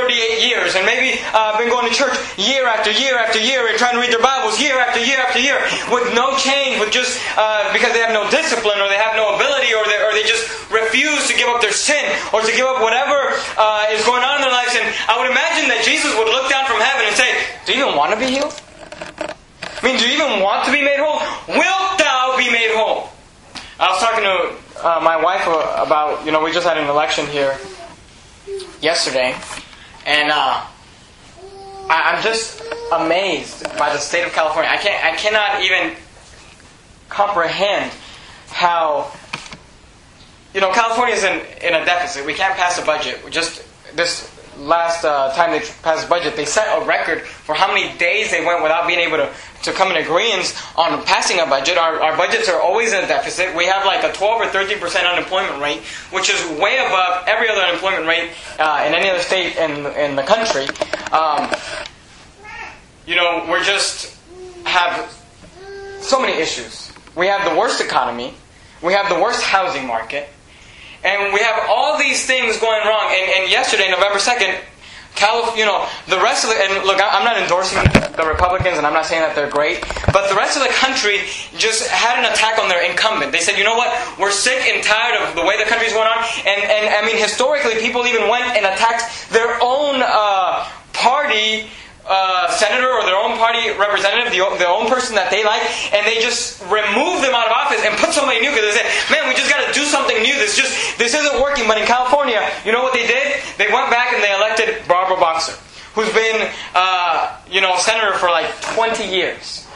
years, 0.68 0.76
and 0.76 0.86
maybe 0.86 1.20
uh, 1.32 1.56
been 1.58 1.72
going 1.72 1.88
to 1.88 1.96
church 1.96 2.12
year 2.36 2.68
after 2.68 2.92
year 2.92 3.16
after 3.16 3.40
year, 3.40 3.68
and 3.68 3.80
trying 3.80 3.96
to 3.96 4.02
read 4.04 4.12
their 4.12 4.22
Bibles 4.22 4.60
year 4.60 4.76
after 4.80 5.00
year 5.00 5.18
after 5.18 5.40
year, 5.40 5.56
with 5.88 6.12
no 6.12 6.36
change, 6.36 6.80
with 6.80 6.92
just 6.92 7.16
uh, 7.40 7.72
because 7.72 7.96
they 7.96 8.04
have 8.04 8.12
no 8.12 8.28
discipline 8.28 8.80
or 8.84 8.92
they 8.92 9.00
have 9.00 9.16
no 9.16 9.36
ability 9.40 9.72
or 9.72 9.88
they, 9.88 10.00
or 10.04 10.12
they 10.12 10.28
just 10.28 10.44
refuse 10.68 11.28
to 11.32 11.34
give 11.40 11.48
up 11.48 11.64
their 11.64 11.72
sin 11.72 12.04
or 12.36 12.44
to 12.44 12.52
give 12.52 12.68
up 12.68 12.84
whatever 12.84 13.32
uh, 13.56 13.96
is 13.96 14.04
going 14.04 14.24
on 14.24 14.36
in 14.38 14.42
their 14.44 14.52
lives. 14.52 14.76
And 14.76 14.86
I 15.08 15.16
would 15.16 15.32
imagine 15.32 15.72
that 15.72 15.88
Jesus 15.88 16.12
would 16.20 16.28
look 16.28 16.52
down 16.52 16.68
from 16.68 16.84
heaven 16.84 17.08
and 17.08 17.16
say, 17.16 17.32
Do 17.64 17.72
you 17.72 17.88
even 17.88 17.96
want 17.96 18.12
to 18.12 18.20
be 18.20 18.28
healed? 18.28 18.52
I 19.64 19.82
mean, 19.86 19.96
do 19.96 20.04
you 20.04 20.20
even 20.20 20.44
want 20.44 20.66
to 20.68 20.72
be 20.72 20.84
made 20.84 21.00
whole? 21.00 21.24
Wilt 21.48 21.96
thou 21.96 22.36
be 22.36 22.52
made 22.52 22.76
whole? 22.76 23.08
I 23.80 23.94
was 23.94 24.02
talking 24.02 24.26
to 24.26 24.36
uh, 24.82 25.00
my 25.06 25.16
wife 25.16 25.46
about, 25.46 26.26
you 26.26 26.32
know, 26.32 26.44
we 26.44 26.52
just 26.52 26.66
had 26.66 26.78
an 26.78 26.90
election 26.90 27.28
here 27.28 27.56
yesterday, 28.82 29.36
and 30.08 30.32
uh, 30.32 30.66
I, 31.90 32.14
I'm 32.14 32.24
just 32.24 32.64
amazed 32.94 33.64
by 33.78 33.92
the 33.92 34.00
state 34.00 34.26
of 34.26 34.32
California. 34.32 34.72
I 34.72 34.78
can't, 34.78 35.06
I 35.06 35.16
cannot 35.18 35.62
even 35.62 35.96
comprehend 37.10 37.92
how 38.48 39.12
you 40.54 40.62
know 40.62 40.72
California 40.72 41.14
is 41.14 41.24
in, 41.24 41.42
in 41.62 41.74
a 41.74 41.86
deficit. 41.86 42.26
We 42.26 42.34
can't 42.34 42.56
pass 42.56 42.82
a 42.82 42.86
budget. 42.86 43.24
We 43.24 43.32
just 43.32 43.64
this 43.96 44.34
last 44.60 45.06
uh, 45.06 45.34
time 45.34 45.52
they 45.52 45.66
passed 45.82 46.10
budget, 46.10 46.36
they 46.36 46.46
set 46.46 46.68
a 46.82 46.86
record 46.86 47.22
for 47.22 47.56
how 47.56 47.74
many 47.74 47.96
days 47.98 48.32
they 48.32 48.46
went 48.46 48.62
without 48.64 48.88
being 48.88 49.00
able 49.00 49.18
to, 49.18 49.32
to 49.64 49.72
come 49.72 49.92
in 49.92 49.98
agreement 49.98 50.56
on 50.76 51.04
passing 51.06 51.40
a 51.40 51.46
budget. 51.46 51.78
Our, 51.78 52.02
our 52.02 52.18
budgets 52.18 52.50
are 52.50 52.60
always 52.60 52.94
in 52.94 53.04
a 53.04 53.08
deficit. 53.08 53.56
We 53.56 53.66
have 53.66 53.86
like 53.86 54.04
a 54.04 54.12
12 54.12 54.42
or 54.42 54.48
13 54.48 54.80
percent 54.80 55.08
unemployment 55.08 55.62
rate, 55.62 55.82
which 56.12 56.30
is 56.30 56.42
way 56.60 56.78
above 56.78 57.28
every 57.28 57.50
other 57.50 57.62
unemployment 57.62 58.08
rate 58.08 58.32
uh, 58.60 58.84
in 58.88 58.94
any 58.94 59.10
other 59.10 59.22
state 59.22 59.56
in, 59.58 59.86
in 59.96 60.16
the 60.16 60.24
country. 60.24 60.68
Um, 61.12 61.52
you 63.06 63.16
know, 63.16 63.46
we're 63.50 63.64
just 63.64 64.18
have 64.66 65.10
so 66.02 66.20
many 66.20 66.34
issues. 66.34 66.92
We 67.16 67.28
have 67.28 67.50
the 67.50 67.58
worst 67.58 67.82
economy. 67.82 68.34
We 68.82 68.94
have 68.94 69.10
the 69.10 69.20
worst 69.20 69.42
housing 69.42 69.88
market. 69.88 70.30
And 71.04 71.34
we 71.34 71.40
have 71.42 71.66
all 71.70 71.98
these 71.98 72.26
things 72.26 72.58
going 72.58 72.86
wrong. 72.86 73.12
And, 73.12 73.44
and 73.44 73.52
yesterday, 73.52 73.90
November 73.90 74.20
2nd, 74.20 74.60
Calif- 75.18 75.58
you 75.58 75.66
know, 75.66 75.88
the 76.08 76.22
rest 76.22 76.46
of 76.46 76.52
the, 76.52 76.58
and 76.62 76.86
look, 76.86 77.02
I'm 77.02 77.26
not 77.26 77.42
endorsing 77.42 77.82
the 78.14 78.26
Republicans 78.26 78.78
and 78.78 78.86
I'm 78.86 78.94
not 78.94 79.06
saying 79.06 79.22
that 79.22 79.34
they're 79.36 79.50
great, 79.50 79.82
but 80.14 80.30
the 80.30 80.36
rest 80.36 80.58
of 80.58 80.64
the 80.64 80.70
country 80.70 81.26
just 81.58 81.90
had 81.90 82.22
an 82.22 82.32
attack 82.32 82.60
on 82.60 82.70
their 82.70 82.86
incumbent. 82.86 83.32
They 83.32 83.42
said, 83.42 83.58
you 83.58 83.64
know 83.64 83.76
what, 83.76 83.90
we're 84.20 84.32
sick 84.32 84.62
and 84.70 84.84
tired 84.84 85.18
of 85.26 85.36
the 85.36 85.42
way 85.42 85.58
the 85.58 85.68
country's 85.68 85.94
going 85.94 86.08
on. 86.08 86.22
And, 86.46 86.62
and 86.62 86.94
I 86.94 87.02
mean, 87.02 87.18
historically, 87.18 87.82
people 87.82 88.06
even 88.06 88.30
went 88.30 88.46
and 88.54 88.66
attacked 88.66 89.10
their 89.34 89.58
own 89.58 90.06
uh, 90.06 90.70
party 90.94 91.66
uh, 92.08 92.50
senator 92.52 92.88
or 92.88 93.04
their 93.04 93.20
own 93.20 93.38
party 93.38 93.70
representative, 93.76 94.32
the, 94.32 94.40
the 94.58 94.68
own 94.68 94.88
person 94.88 95.16
that 95.16 95.30
they 95.30 95.44
like, 95.44 95.62
and 95.92 96.08
they 96.08 96.24
just 96.24 96.64
remove 96.72 97.20
them 97.22 97.36
out 97.36 97.48
of 97.48 97.54
office 97.54 97.84
and 97.84 97.94
put 98.00 98.16
somebody 98.16 98.40
new 98.40 98.50
because 98.50 98.64
they 98.64 98.80
say, 98.80 98.88
"Man, 99.12 99.28
we 99.28 99.36
just 99.36 99.52
got 99.52 99.62
to 99.62 99.72
do 99.76 99.84
something 99.86 100.16
new. 100.24 100.36
This 100.40 100.56
just 100.56 100.72
this 100.98 101.14
isn't 101.14 101.38
working." 101.42 101.68
But 101.68 101.78
in 101.78 101.86
California, 101.86 102.40
you 102.64 102.72
know 102.72 102.82
what 102.82 102.96
they 102.96 103.06
did? 103.06 103.44
They 103.60 103.68
went 103.68 103.92
back 103.92 104.16
and 104.16 104.24
they 104.24 104.34
elected 104.34 104.88
Barbara 104.88 105.20
Boxer, 105.20 105.60
who's 105.94 106.12
been 106.16 106.48
uh, 106.74 107.36
you 107.52 107.60
know 107.60 107.76
senator 107.78 108.16
for 108.16 108.32
like 108.32 108.48
20 108.74 109.04
years 109.04 109.67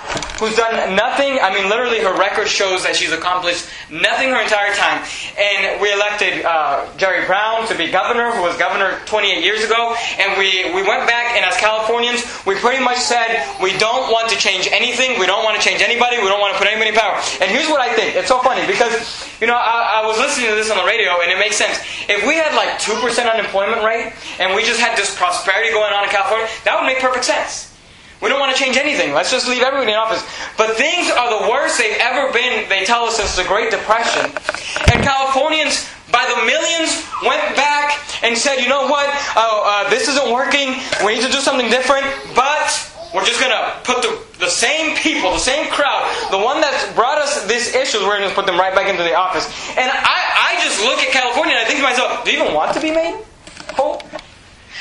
who's 0.41 0.57
done 0.57 0.95
nothing. 0.97 1.37
I 1.37 1.53
mean, 1.53 1.69
literally, 1.69 2.01
her 2.01 2.17
record 2.17 2.49
shows 2.49 2.81
that 2.81 2.97
she's 2.97 3.13
accomplished 3.13 3.69
nothing 3.93 4.33
her 4.33 4.41
entire 4.41 4.73
time. 4.73 5.05
And 5.37 5.77
we 5.77 5.93
elected 5.93 6.41
uh, 6.41 6.89
Jerry 6.97 7.29
Brown 7.29 7.69
to 7.69 7.77
be 7.77 7.93
governor, 7.93 8.33
who 8.33 8.41
was 8.41 8.57
governor 8.57 8.97
28 9.05 9.45
years 9.45 9.61
ago. 9.61 9.93
And 10.17 10.41
we, 10.41 10.73
we 10.73 10.81
went 10.81 11.05
back, 11.05 11.37
and 11.37 11.45
as 11.45 11.53
Californians, 11.61 12.25
we 12.49 12.57
pretty 12.57 12.81
much 12.81 12.97
said 12.97 13.45
we 13.61 13.77
don't 13.77 14.09
want 14.09 14.33
to 14.33 14.37
change 14.41 14.65
anything. 14.73 15.21
We 15.21 15.29
don't 15.29 15.45
want 15.45 15.61
to 15.61 15.63
change 15.63 15.85
anybody. 15.85 16.17
We 16.17 16.25
don't 16.25 16.41
want 16.41 16.57
to 16.57 16.59
put 16.59 16.65
anybody 16.65 16.89
in 16.89 16.97
power. 16.97 17.21
And 17.37 17.53
here's 17.53 17.69
what 17.69 17.79
I 17.79 17.93
think. 17.93 18.17
It's 18.17 18.27
so 18.27 18.41
funny 18.41 18.65
because, 18.65 18.97
you 19.37 19.45
know, 19.45 19.55
I, 19.55 20.01
I 20.01 20.07
was 20.09 20.17
listening 20.17 20.49
to 20.49 20.57
this 20.57 20.73
on 20.73 20.77
the 20.81 20.89
radio, 20.89 21.21
and 21.21 21.29
it 21.29 21.37
makes 21.37 21.55
sense. 21.55 21.77
If 22.09 22.25
we 22.25 22.33
had 22.33 22.57
like 22.57 22.81
2% 22.81 22.97
unemployment 23.29 23.85
rate, 23.85 24.13
and 24.41 24.57
we 24.57 24.65
just 24.65 24.81
had 24.81 24.97
this 24.97 25.13
prosperity 25.13 25.69
going 25.69 25.93
on 25.93 26.03
in 26.03 26.09
California, 26.09 26.49
that 26.65 26.81
would 26.81 26.89
make 26.89 26.97
perfect 26.97 27.25
sense. 27.25 27.70
We 28.21 28.29
don't 28.29 28.39
want 28.39 28.55
to 28.55 28.59
change 28.61 28.77
anything. 28.77 29.13
Let's 29.13 29.31
just 29.31 29.47
leave 29.49 29.63
everybody 29.63 29.91
in 29.91 29.97
office. 29.97 30.21
But 30.57 30.77
things 30.77 31.09
are 31.09 31.41
the 31.41 31.49
worst 31.49 31.77
they've 31.77 31.97
ever 31.99 32.31
been, 32.31 32.69
they 32.69 32.85
tell 32.85 33.05
us, 33.05 33.17
since 33.17 33.35
the 33.35 33.43
Great 33.43 33.71
Depression. 33.71 34.29
And 34.93 35.03
Californians, 35.03 35.89
by 36.11 36.29
the 36.29 36.45
millions, 36.45 37.01
went 37.25 37.41
back 37.57 37.97
and 38.23 38.37
said, 38.37 38.61
you 38.61 38.69
know 38.69 38.85
what? 38.85 39.09
Oh, 39.35 39.65
uh, 39.65 39.89
this 39.89 40.07
isn't 40.07 40.31
working. 40.31 40.77
We 41.03 41.17
need 41.17 41.25
to 41.25 41.31
do 41.31 41.41
something 41.41 41.69
different. 41.69 42.05
But 42.35 42.69
we're 43.13 43.25
just 43.25 43.41
going 43.41 43.51
to 43.51 43.75
put 43.83 44.05
the, 44.05 44.13
the 44.39 44.49
same 44.49 44.95
people, 44.95 45.31
the 45.31 45.41
same 45.41 45.67
crowd, 45.71 46.05
the 46.29 46.39
one 46.39 46.61
that 46.61 46.71
brought 46.95 47.17
us 47.17 47.43
this 47.45 47.75
issue, 47.75 47.99
we're 48.05 48.17
going 48.17 48.29
to 48.29 48.35
put 48.35 48.45
them 48.45 48.55
right 48.57 48.73
back 48.73 48.87
into 48.87 49.03
the 49.03 49.15
office. 49.15 49.49
And 49.75 49.89
I, 49.89 50.55
I 50.55 50.63
just 50.63 50.79
look 50.85 50.99
at 50.99 51.11
California 51.11 51.55
and 51.55 51.65
I 51.65 51.67
think 51.67 51.79
to 51.79 51.83
myself, 51.83 52.23
do 52.23 52.31
you 52.31 52.41
even 52.41 52.53
want 52.53 52.73
to 52.73 52.79
be 52.79 52.91
made 52.91 53.19
whole? 53.75 54.01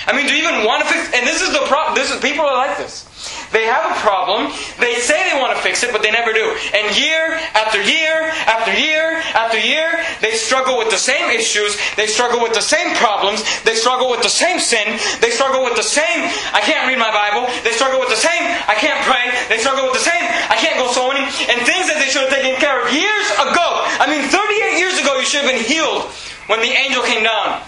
I 0.07 0.17
mean, 0.17 0.27
do 0.27 0.35
you 0.35 0.47
even 0.47 0.65
want 0.65 0.83
to 0.83 0.89
fix? 0.89 1.13
And 1.13 1.27
this 1.27 1.43
is 1.43 1.53
the 1.53 1.67
problem. 1.67 1.95
This 1.95 2.11
is 2.11 2.21
people 2.21 2.45
are 2.45 2.57
like 2.57 2.79
this. 2.79 3.10
They 3.53 3.67
have 3.67 3.91
a 3.91 3.99
problem. 3.99 4.53
They 4.79 5.03
say 5.03 5.19
they 5.31 5.39
want 5.41 5.57
to 5.57 5.63
fix 5.63 5.83
it, 5.83 5.91
but 5.91 6.03
they 6.03 6.11
never 6.11 6.33
do. 6.33 6.55
And 6.75 6.97
year 6.97 7.35
after 7.55 7.83
year 7.83 8.31
after 8.47 8.73
year 8.79 9.19
after 9.35 9.59
year, 9.59 10.05
they 10.21 10.33
struggle 10.39 10.79
with 10.79 10.91
the 10.91 10.99
same 10.99 11.31
issues. 11.31 11.77
They 11.97 12.07
struggle 12.07 12.41
with 12.41 12.55
the 12.55 12.63
same 12.63 12.95
problems. 12.97 13.43
They 13.63 13.75
struggle 13.75 14.11
with 14.11 14.23
the 14.23 14.31
same 14.31 14.61
sin. 14.61 14.99
They 15.21 15.31
struggle 15.31 15.65
with 15.65 15.75
the 15.75 15.83
same, 15.83 16.31
I 16.55 16.61
can't 16.63 16.87
read 16.87 16.99
my 16.99 17.11
Bible. 17.11 17.51
They 17.65 17.73
struggle 17.73 17.99
with 17.99 18.11
the 18.11 18.23
same, 18.23 18.43
I 18.71 18.79
can't 18.79 19.03
pray. 19.03 19.35
They 19.49 19.59
struggle 19.59 19.85
with 19.91 19.95
the 19.95 20.07
same, 20.07 20.23
I 20.47 20.55
can't 20.55 20.79
go 20.79 20.87
sewing. 20.93 21.19
And 21.19 21.59
things 21.67 21.91
that 21.91 21.99
they 21.99 22.07
should 22.07 22.23
have 22.23 22.35
taken 22.35 22.55
care 22.61 22.79
of 22.79 22.93
years 22.95 23.27
ago. 23.35 23.83
I 23.99 24.07
mean, 24.07 24.23
38 24.31 24.79
years 24.79 24.99
ago, 24.99 25.19
you 25.19 25.27
should 25.27 25.43
have 25.43 25.51
been 25.51 25.65
healed 25.65 26.07
when 26.47 26.61
the 26.61 26.71
angel 26.71 27.03
came 27.03 27.25
down. 27.25 27.63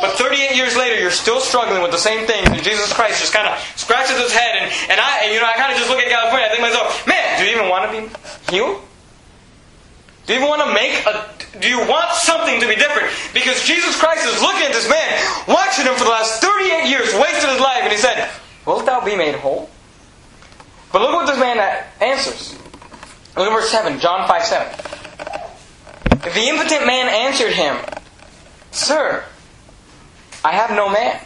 But 0.00 0.12
38 0.18 0.56
years 0.56 0.76
later 0.76 1.00
you're 1.00 1.10
still 1.10 1.40
struggling 1.40 1.82
with 1.82 1.90
the 1.90 1.98
same 1.98 2.26
things, 2.26 2.48
and 2.48 2.62
Jesus 2.62 2.92
Christ 2.92 3.20
just 3.20 3.32
kind 3.32 3.48
of 3.48 3.58
scratches 3.76 4.18
his 4.18 4.32
head, 4.32 4.56
and, 4.56 4.72
and 4.90 5.00
I, 5.00 5.24
and, 5.24 5.34
you 5.34 5.40
know, 5.40 5.46
I 5.46 5.54
kind 5.54 5.72
of 5.72 5.78
just 5.78 5.90
look 5.90 5.98
at 5.98 6.08
California, 6.08 6.46
I 6.46 6.50
think 6.50 6.60
to 6.60 6.68
myself, 6.68 7.06
man, 7.06 7.38
do 7.38 7.44
you 7.44 7.56
even 7.56 7.68
want 7.68 7.88
to 7.88 7.90
be 7.92 8.02
healed? 8.52 8.82
Do 10.26 10.34
you 10.34 10.40
even 10.40 10.48
want 10.48 10.62
to 10.66 10.74
make 10.74 11.06
a, 11.06 11.30
do 11.60 11.68
you 11.68 11.78
want 11.78 12.10
something 12.12 12.60
to 12.60 12.66
be 12.66 12.74
different? 12.74 13.08
Because 13.32 13.62
Jesus 13.64 13.96
Christ 13.98 14.26
is 14.26 14.42
looking 14.42 14.66
at 14.66 14.72
this 14.72 14.90
man, 14.90 15.12
watching 15.46 15.86
him 15.86 15.94
for 15.94 16.04
the 16.04 16.10
last 16.10 16.42
38 16.42 16.90
years, 16.90 17.14
wasted 17.14 17.50
his 17.50 17.60
life, 17.60 17.82
and 17.82 17.92
he 17.92 17.98
said, 17.98 18.28
Wilt 18.66 18.84
thou 18.84 19.04
be 19.04 19.16
made 19.16 19.36
whole? 19.36 19.70
But 20.92 21.02
look 21.02 21.12
what 21.12 21.26
this 21.26 21.38
man 21.38 21.58
answers. 22.00 22.58
Look 23.36 23.46
at 23.46 23.52
verse 23.52 23.70
7, 23.70 24.00
John 24.00 24.26
5 24.26 24.42
7. 24.42 24.96
The 26.34 26.48
impotent 26.48 26.86
man 26.86 27.08
answered 27.08 27.52
him, 27.52 27.76
Sir, 28.72 29.24
I 30.46 30.54
have 30.54 30.70
no 30.70 30.88
man 30.88 31.18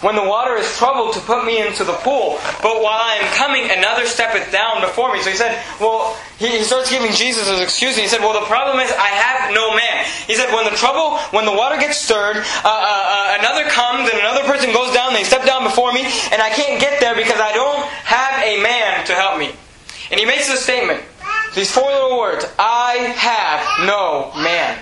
when 0.00 0.16
the 0.16 0.24
water 0.24 0.56
is 0.56 0.64
troubled 0.76 1.12
to 1.12 1.20
put 1.20 1.44
me 1.44 1.60
into 1.60 1.84
the 1.84 1.92
pool. 2.00 2.40
But 2.64 2.80
while 2.80 2.96
I 2.96 3.20
am 3.20 3.28
coming, 3.36 3.68
another 3.68 4.06
steppeth 4.06 4.50
down 4.50 4.80
before 4.80 5.12
me. 5.12 5.20
So 5.20 5.28
he 5.28 5.36
said, 5.36 5.60
well, 5.80 6.16
he, 6.38 6.48
he 6.56 6.64
starts 6.64 6.88
giving 6.88 7.12
Jesus 7.12 7.48
his 7.48 7.60
excuse. 7.60 7.96
He 7.96 8.08
said, 8.08 8.20
well, 8.20 8.32
the 8.32 8.46
problem 8.46 8.80
is 8.80 8.88
I 8.92 9.12
have 9.12 9.52
no 9.52 9.76
man. 9.76 10.08
He 10.26 10.34
said, 10.34 10.48
when 10.56 10.64
the 10.64 10.76
trouble, 10.76 11.18
when 11.36 11.44
the 11.44 11.52
water 11.52 11.76
gets 11.76 12.00
stirred, 12.00 12.36
uh, 12.36 12.40
uh, 12.40 12.64
uh, 12.64 13.36
another 13.40 13.68
comes 13.68 14.08
and 14.08 14.20
another 14.20 14.44
person 14.48 14.72
goes 14.72 14.92
down, 14.94 15.12
they 15.12 15.24
step 15.24 15.44
down 15.44 15.64
before 15.64 15.92
me, 15.92 16.00
and 16.32 16.40
I 16.40 16.48
can't 16.48 16.80
get 16.80 16.98
there 17.00 17.14
because 17.14 17.40
I 17.40 17.52
don't 17.52 17.84
have 18.08 18.40
a 18.40 18.56
man 18.62 19.04
to 19.04 19.12
help 19.12 19.38
me. 19.38 19.52
And 20.10 20.18
he 20.18 20.24
makes 20.24 20.48
this 20.48 20.64
statement. 20.64 21.02
These 21.54 21.72
four 21.72 21.92
little 21.92 22.18
words, 22.18 22.44
I 22.58 23.12
have 23.20 23.86
no 23.86 24.32
man. 24.40 24.80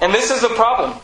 And 0.00 0.14
this 0.14 0.30
is 0.30 0.40
the 0.40 0.54
problem. 0.56 0.98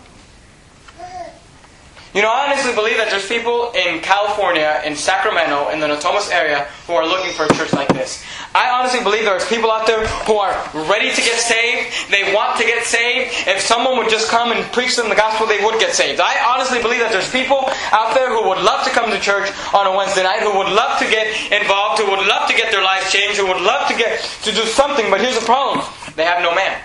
You 2.15 2.23
know, 2.23 2.31
I 2.31 2.47
honestly 2.47 2.71
believe 2.73 2.97
that 3.03 3.11
there's 3.11 3.27
people 3.27 3.75
in 3.75 3.99
California, 3.99 4.81
in 4.87 4.95
Sacramento, 4.95 5.75
in 5.75 5.83
the 5.83 5.91
Natomas 5.91 6.31
area, 6.31 6.71
who 6.87 6.95
are 6.95 7.03
looking 7.03 7.35
for 7.35 7.43
a 7.43 7.51
church 7.59 7.73
like 7.73 7.91
this. 7.91 8.23
I 8.55 8.71
honestly 8.71 9.03
believe 9.03 9.27
there's 9.27 9.43
people 9.51 9.67
out 9.67 9.91
there 9.91 10.07
who 10.23 10.39
are 10.39 10.55
ready 10.87 11.11
to 11.11 11.21
get 11.21 11.43
saved. 11.43 11.91
They 12.15 12.33
want 12.33 12.57
to 12.63 12.65
get 12.65 12.87
saved. 12.87 13.35
If 13.51 13.59
someone 13.59 13.99
would 13.99 14.09
just 14.09 14.31
come 14.31 14.53
and 14.53 14.63
preach 14.71 14.95
them 14.95 15.09
the 15.09 15.19
gospel, 15.19 15.51
they 15.51 15.59
would 15.59 15.81
get 15.81 15.91
saved. 15.91 16.23
I 16.23 16.39
honestly 16.55 16.81
believe 16.81 17.01
that 17.03 17.11
there's 17.11 17.29
people 17.35 17.67
out 17.91 18.15
there 18.15 18.31
who 18.31 18.47
would 18.47 18.63
love 18.63 18.87
to 18.87 18.95
come 18.95 19.11
to 19.11 19.19
church 19.19 19.51
on 19.75 19.91
a 19.91 19.97
Wednesday 19.97 20.23
night, 20.23 20.39
who 20.39 20.55
would 20.57 20.71
love 20.71 21.03
to 21.03 21.11
get 21.11 21.27
involved, 21.51 21.99
who 21.99 22.09
would 22.15 22.23
love 22.31 22.47
to 22.47 22.55
get 22.55 22.71
their 22.71 22.85
lives 22.85 23.11
changed, 23.11 23.43
who 23.43 23.51
would 23.51 23.61
love 23.61 23.91
to 23.91 23.97
get 23.99 24.23
to 24.47 24.55
do 24.55 24.63
something. 24.71 25.11
But 25.11 25.21
here's 25.21 25.35
the 25.35 25.45
problem: 25.45 25.83
they 26.15 26.23
have 26.23 26.47
no 26.47 26.55
man. 26.55 26.79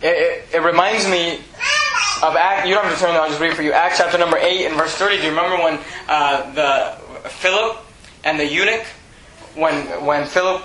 It, 0.00 0.14
it, 0.14 0.54
it 0.54 0.62
reminds 0.62 1.10
me 1.10 1.40
of 2.22 2.36
Act. 2.36 2.66
You 2.66 2.74
don't 2.74 2.84
have 2.84 2.94
to 2.94 3.00
turn 3.00 3.12
there. 3.12 3.22
I'll 3.22 3.28
just 3.28 3.40
read 3.40 3.54
for 3.54 3.62
you. 3.62 3.72
Acts 3.72 3.98
chapter 3.98 4.18
number 4.18 4.38
eight 4.38 4.66
and 4.66 4.76
verse 4.76 4.94
thirty. 4.94 5.16
Do 5.16 5.22
you 5.24 5.30
remember 5.30 5.62
when 5.62 5.78
uh, 6.08 6.52
the 6.52 7.28
Philip 7.28 7.78
and 8.24 8.38
the 8.38 8.46
eunuch, 8.46 8.84
when 9.54 9.86
when 10.04 10.26
Philip 10.26 10.62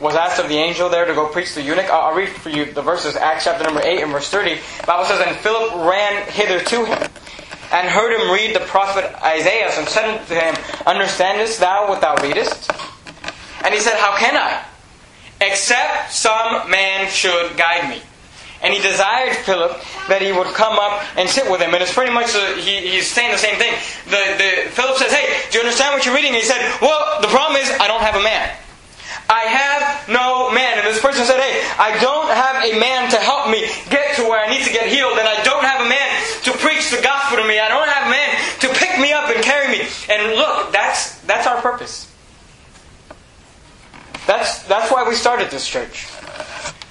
was 0.00 0.14
asked 0.14 0.40
of 0.40 0.48
the 0.48 0.56
angel 0.56 0.88
there 0.88 1.04
to 1.04 1.14
go 1.14 1.28
preach 1.28 1.48
to 1.50 1.54
the 1.56 1.62
eunuch? 1.62 1.88
I'll, 1.90 2.14
read 2.14 2.28
for 2.28 2.50
you 2.50 2.72
the 2.72 2.82
verses. 2.82 3.16
Acts 3.16 3.44
chapter 3.44 3.64
number 3.64 3.80
eight 3.82 4.02
and 4.02 4.12
verse 4.12 4.28
thirty. 4.28 4.54
The 4.54 4.86
Bible 4.86 5.04
says, 5.06 5.26
and 5.26 5.36
Philip 5.36 5.74
ran 5.88 6.26
hither 6.30 6.60
to 6.60 6.84
him. 6.84 7.10
And 7.72 7.88
heard 7.88 8.14
him 8.14 8.30
read 8.30 8.54
the 8.54 8.60
prophet 8.66 9.04
Isaiah, 9.24 9.70
and 9.72 9.88
said 9.88 10.04
unto 10.04 10.34
him, 10.34 10.54
Understandest 10.86 11.58
thou 11.58 11.88
what 11.88 12.00
thou 12.00 12.14
readest? 12.22 12.70
And 13.64 13.74
he 13.74 13.80
said, 13.80 13.98
How 13.98 14.16
can 14.16 14.36
I? 14.36 14.64
Except 15.40 16.12
some 16.12 16.70
man 16.70 17.10
should 17.10 17.56
guide 17.56 17.90
me. 17.90 18.02
And 18.64 18.72
he 18.72 18.80
desired 18.80 19.36
Philip 19.44 19.76
that 20.08 20.24
he 20.24 20.32
would 20.32 20.48
come 20.56 20.80
up 20.80 21.04
and 21.20 21.28
sit 21.28 21.44
with 21.52 21.60
him. 21.60 21.76
And 21.76 21.84
it's 21.84 21.92
pretty 21.92 22.12
much, 22.12 22.32
he, 22.56 22.96
he's 22.96 23.04
saying 23.04 23.30
the 23.30 23.36
same 23.36 23.60
thing. 23.60 23.76
The, 24.08 24.22
the, 24.40 24.50
Philip 24.72 24.96
says, 24.96 25.12
Hey, 25.12 25.28
do 25.52 25.58
you 25.58 25.68
understand 25.68 25.92
what 25.92 26.08
you're 26.08 26.16
reading? 26.16 26.32
And 26.32 26.40
he 26.40 26.48
said, 26.48 26.64
Well, 26.80 27.20
the 27.20 27.28
problem 27.28 27.60
is, 27.60 27.68
I 27.76 27.84
don't 27.86 28.00
have 28.00 28.16
a 28.16 28.24
man. 28.24 28.56
I 29.28 29.44
have 29.52 30.08
no 30.08 30.48
man. 30.48 30.80
And 30.80 30.88
this 30.88 30.96
person 30.96 31.28
said, 31.28 31.36
Hey, 31.44 31.60
I 31.76 32.00
don't 32.00 32.32
have 32.32 32.64
a 32.64 32.72
man 32.80 33.12
to 33.12 33.20
help 33.20 33.52
me 33.52 33.68
get 33.92 34.16
to 34.16 34.24
where 34.24 34.40
I 34.40 34.48
need 34.48 34.64
to 34.64 34.72
get 34.72 34.88
healed. 34.88 35.20
And 35.20 35.28
I 35.28 35.44
don't 35.44 35.64
have 35.64 35.84
a 35.84 35.88
man 35.88 36.08
to 36.48 36.52
preach 36.56 36.88
the 36.88 37.04
gospel 37.04 37.36
to 37.36 37.44
me. 37.44 37.60
I 37.60 37.68
don't 37.68 37.88
have 37.88 38.08
a 38.08 38.12
man 38.16 38.32
to 38.64 38.68
pick 38.80 38.96
me 38.96 39.12
up 39.12 39.28
and 39.28 39.44
carry 39.44 39.68
me. 39.68 39.84
And 40.08 40.40
look, 40.40 40.72
that's, 40.72 41.20
that's 41.28 41.46
our 41.46 41.60
purpose. 41.60 42.08
That's, 44.26 44.62
that's 44.64 44.90
why 44.90 45.04
we 45.06 45.14
started 45.14 45.50
this 45.50 45.68
church. 45.68 46.08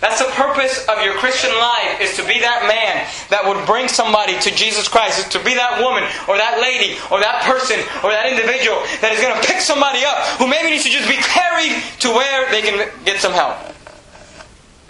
That's 0.04 0.20
the 0.20 0.28
purpose 0.36 0.86
of 0.90 1.02
your 1.02 1.14
Christian 1.14 1.50
life 1.56 2.02
is 2.02 2.18
to 2.18 2.28
be 2.28 2.44
that 2.44 2.68
man 2.68 3.08
that 3.32 3.48
would 3.48 3.66
bring 3.66 3.88
somebody 3.88 4.38
to 4.38 4.52
Jesus 4.52 4.90
Christ, 4.90 5.18
is 5.18 5.32
to 5.32 5.40
be 5.40 5.56
that 5.56 5.80
woman 5.80 6.04
or 6.28 6.36
that 6.36 6.60
lady 6.60 7.00
or 7.08 7.24
that 7.24 7.40
person 7.48 7.80
or 8.04 8.12
that 8.12 8.28
individual 8.28 8.84
that 9.00 9.16
is 9.16 9.24
going 9.24 9.32
to 9.32 9.40
pick 9.48 9.64
somebody 9.64 10.04
up 10.04 10.20
who 10.36 10.52
maybe 10.52 10.76
needs 10.76 10.84
to 10.84 10.92
just 10.92 11.08
be 11.08 11.16
carried 11.16 11.80
to 12.04 12.12
where 12.12 12.52
they 12.52 12.60
can 12.60 12.92
get 13.08 13.24
some 13.24 13.32
help, 13.32 13.56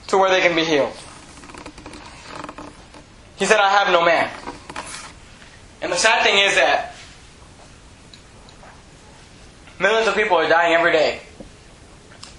to 0.09 0.17
where 0.17 0.33
they 0.33 0.41
can 0.41 0.57
be 0.57 0.65
healed. 0.65 0.89
He 3.37 3.45
said, 3.45 3.61
I 3.61 3.69
have 3.69 3.93
no 3.93 4.01
man. 4.01 4.33
And 5.85 5.93
the 5.93 6.01
sad 6.01 6.25
thing 6.25 6.41
is 6.41 6.57
that 6.57 6.97
millions 9.77 10.07
of 10.07 10.17
people 10.17 10.37
are 10.37 10.49
dying 10.49 10.73
every 10.73 10.91
day 10.91 11.21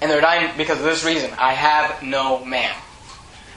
and 0.04 0.12
they're 0.12 0.20
dying 0.20 0.52
because 0.58 0.76
of 0.76 0.84
this 0.84 1.02
reason. 1.02 1.30
I 1.38 1.54
have 1.54 2.02
no 2.02 2.44
man. 2.44 2.76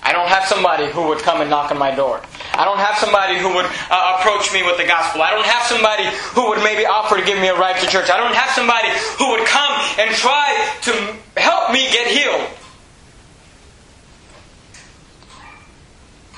I 0.01 0.13
don't 0.13 0.30
have 0.30 0.46
somebody 0.46 0.89
who 0.89 1.10
would 1.10 1.20
come 1.20 1.42
and 1.42 1.50
knock 1.50 1.72
on 1.72 1.77
my 1.77 1.94
door. 1.94 2.22
I 2.54 2.63
don't 2.63 2.77
have 2.77 2.96
somebody 2.96 3.38
who 3.38 3.54
would 3.56 3.66
uh, 3.92 4.18
approach 4.18 4.54
me 4.54 4.63
with 4.63 4.77
the 4.77 4.86
gospel. 4.86 5.22
I 5.22 5.32
don't 5.32 5.46
have 5.46 5.63
somebody 5.63 6.06
who 6.32 6.48
would 6.48 6.63
maybe 6.63 6.86
offer 6.86 7.18
to 7.18 7.25
give 7.25 7.38
me 7.38 7.50
a 7.50 7.54
ride 7.60 7.82
to 7.82 7.88
church. 7.88 8.10
I 8.10 8.16
don't 8.16 8.34
have 8.34 8.50
somebody 8.51 8.88
who 9.20 9.32
would 9.32 9.46
come 9.46 9.75
and 10.00 10.16
try 10.16 10.56
to 10.84 10.92
help 11.36 11.74
me 11.74 11.84
get 11.92 12.08
healed. 12.08 12.48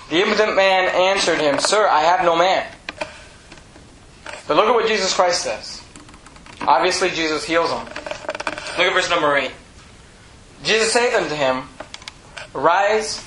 The 0.10 0.24
impotent 0.24 0.56
man 0.56 0.89
answered 0.89 1.39
him, 1.39 1.60
Sir, 1.60 1.88
I 1.88 2.01
have 2.01 2.25
no 2.25 2.36
man. 2.36 2.66
But 4.48 4.58
look 4.58 4.66
at 4.66 4.74
what 4.74 4.88
Jesus 4.88 5.13
Christ 5.13 5.44
says. 5.44 5.84
Obviously, 6.62 7.12
Jesus 7.12 7.44
heals 7.44 7.70
him. 7.70 7.86
Look 7.86 8.88
at 8.88 8.94
verse 8.94 9.10
number 9.12 9.38
8. 9.38 9.51
Jesus 10.63 10.92
saith 10.92 11.16
unto 11.16 11.36
him, 11.36 11.63
Rise, 12.54 13.24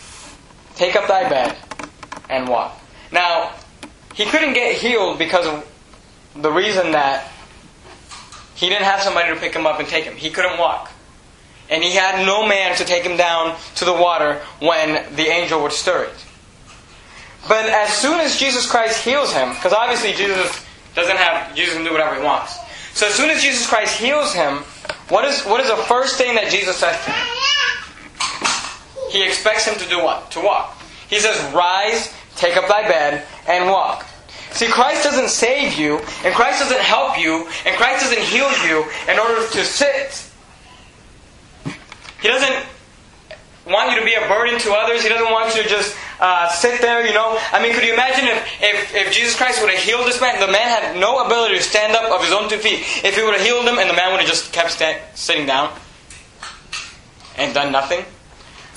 take 0.74 0.96
up 0.96 1.08
thy 1.08 1.28
bed, 1.28 1.56
and 2.28 2.48
walk. 2.48 2.78
Now, 3.10 3.54
he 4.14 4.24
couldn't 4.26 4.54
get 4.54 4.76
healed 4.76 5.18
because 5.18 5.46
of 5.46 6.42
the 6.42 6.50
reason 6.50 6.92
that 6.92 7.30
he 8.54 8.68
didn't 8.68 8.84
have 8.84 9.00
somebody 9.00 9.32
to 9.32 9.40
pick 9.40 9.54
him 9.54 9.66
up 9.66 9.80
and 9.80 9.88
take 9.88 10.04
him. 10.04 10.14
He 10.14 10.30
couldn't 10.30 10.58
walk. 10.58 10.90
And 11.70 11.82
he 11.82 11.92
had 11.92 12.26
no 12.26 12.46
man 12.46 12.76
to 12.76 12.84
take 12.84 13.02
him 13.02 13.16
down 13.16 13.56
to 13.76 13.84
the 13.84 13.92
water 13.92 14.40
when 14.60 15.14
the 15.14 15.26
angel 15.28 15.62
would 15.62 15.72
stir 15.72 16.04
it. 16.04 16.26
But 17.48 17.66
as 17.66 17.92
soon 17.92 18.20
as 18.20 18.38
Jesus 18.38 18.70
Christ 18.70 19.04
heals 19.04 19.32
him, 19.32 19.50
because 19.50 19.72
obviously 19.72 20.12
Jesus 20.12 20.64
doesn't 20.94 21.16
have, 21.16 21.54
Jesus 21.56 21.74
can 21.74 21.84
do 21.84 21.92
whatever 21.92 22.14
he 22.14 22.22
wants. 22.22 22.58
So 22.94 23.06
as 23.06 23.14
soon 23.14 23.30
as 23.30 23.42
Jesus 23.42 23.66
Christ 23.66 23.98
heals 23.98 24.34
him, 24.34 24.62
what 25.08 25.24
is, 25.24 25.42
what 25.42 25.60
is 25.60 25.68
the 25.68 25.76
first 25.76 26.16
thing 26.16 26.34
that 26.36 26.50
Jesus 26.50 26.76
says 26.76 26.96
to 27.04 27.10
him? 27.10 27.26
He 29.10 29.26
expects 29.26 29.66
him 29.66 29.78
to 29.78 29.88
do 29.88 30.02
what? 30.02 30.30
To 30.32 30.40
walk. 30.40 30.78
He 31.08 31.18
says, 31.18 31.38
Rise, 31.52 32.12
take 32.36 32.56
up 32.56 32.68
thy 32.68 32.88
bed, 32.88 33.24
and 33.46 33.68
walk. 33.68 34.06
See, 34.52 34.66
Christ 34.66 35.04
doesn't 35.04 35.28
save 35.28 35.78
you, 35.78 35.98
and 36.24 36.34
Christ 36.34 36.60
doesn't 36.60 36.80
help 36.80 37.18
you, 37.18 37.46
and 37.66 37.76
Christ 37.76 38.04
doesn't 38.04 38.22
heal 38.22 38.50
you 38.66 38.84
in 39.08 39.18
order 39.18 39.46
to 39.48 39.64
sit. 39.64 40.28
He 42.20 42.28
doesn't 42.28 42.66
want 43.66 43.92
you 43.92 43.98
to 43.98 44.04
be 44.04 44.14
a 44.14 44.28
burden 44.28 44.58
to 44.60 44.72
others. 44.72 45.02
He 45.02 45.08
doesn't 45.08 45.30
want 45.32 45.54
you 45.56 45.62
to 45.62 45.68
just 45.68 45.96
uh, 46.22 46.48
sit 46.48 46.80
there, 46.80 47.04
you 47.04 47.12
know. 47.12 47.36
I 47.50 47.60
mean, 47.60 47.74
could 47.74 47.82
you 47.82 47.92
imagine 47.92 48.28
if, 48.28 48.38
if, 48.62 48.94
if 48.94 49.12
Jesus 49.12 49.36
Christ 49.36 49.60
would 49.60 49.70
have 49.74 49.82
healed 49.82 50.06
this 50.06 50.20
man? 50.20 50.38
The 50.38 50.46
man 50.46 50.68
had 50.70 50.96
no 51.00 51.26
ability 51.26 51.56
to 51.56 51.62
stand 51.62 51.96
up 51.96 52.12
of 52.12 52.22
his 52.22 52.32
own 52.32 52.48
two 52.48 52.58
feet. 52.58 52.78
If 53.02 53.16
he 53.16 53.22
would 53.24 53.34
have 53.34 53.42
healed 53.42 53.66
him 53.66 53.78
and 53.78 53.90
the 53.90 53.94
man 53.94 54.12
would 54.12 54.20
have 54.20 54.28
just 54.28 54.52
kept 54.52 54.70
sta- 54.70 55.02
sitting 55.14 55.46
down 55.46 55.74
and 57.36 57.52
done 57.52 57.72
nothing. 57.72 58.04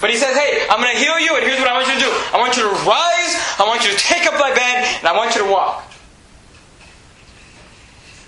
But 0.02 0.10
he 0.10 0.18
says, 0.18 0.36
hey, 0.36 0.66
I'm 0.70 0.82
going 0.82 0.92
to 0.92 1.00
heal 1.00 1.20
you, 1.20 1.38
and 1.38 1.46
here's 1.46 1.60
what 1.60 1.70
I 1.70 1.74
want 1.74 1.88
you 1.88 1.94
to 1.94 2.00
do. 2.00 2.12
I 2.34 2.38
want 2.40 2.58
you 2.58 2.64
to 2.64 2.70
rise, 2.84 3.34
I 3.60 3.64
want 3.66 3.86
you 3.86 3.92
to 3.92 3.98
take 3.98 4.25
up 4.25 4.34
thy 4.34 4.54
bed, 4.54 4.98
and 5.00 5.08
I 5.08 5.16
want 5.16 5.36
you 5.36 5.46
to 5.46 5.52
walk. 5.52 5.86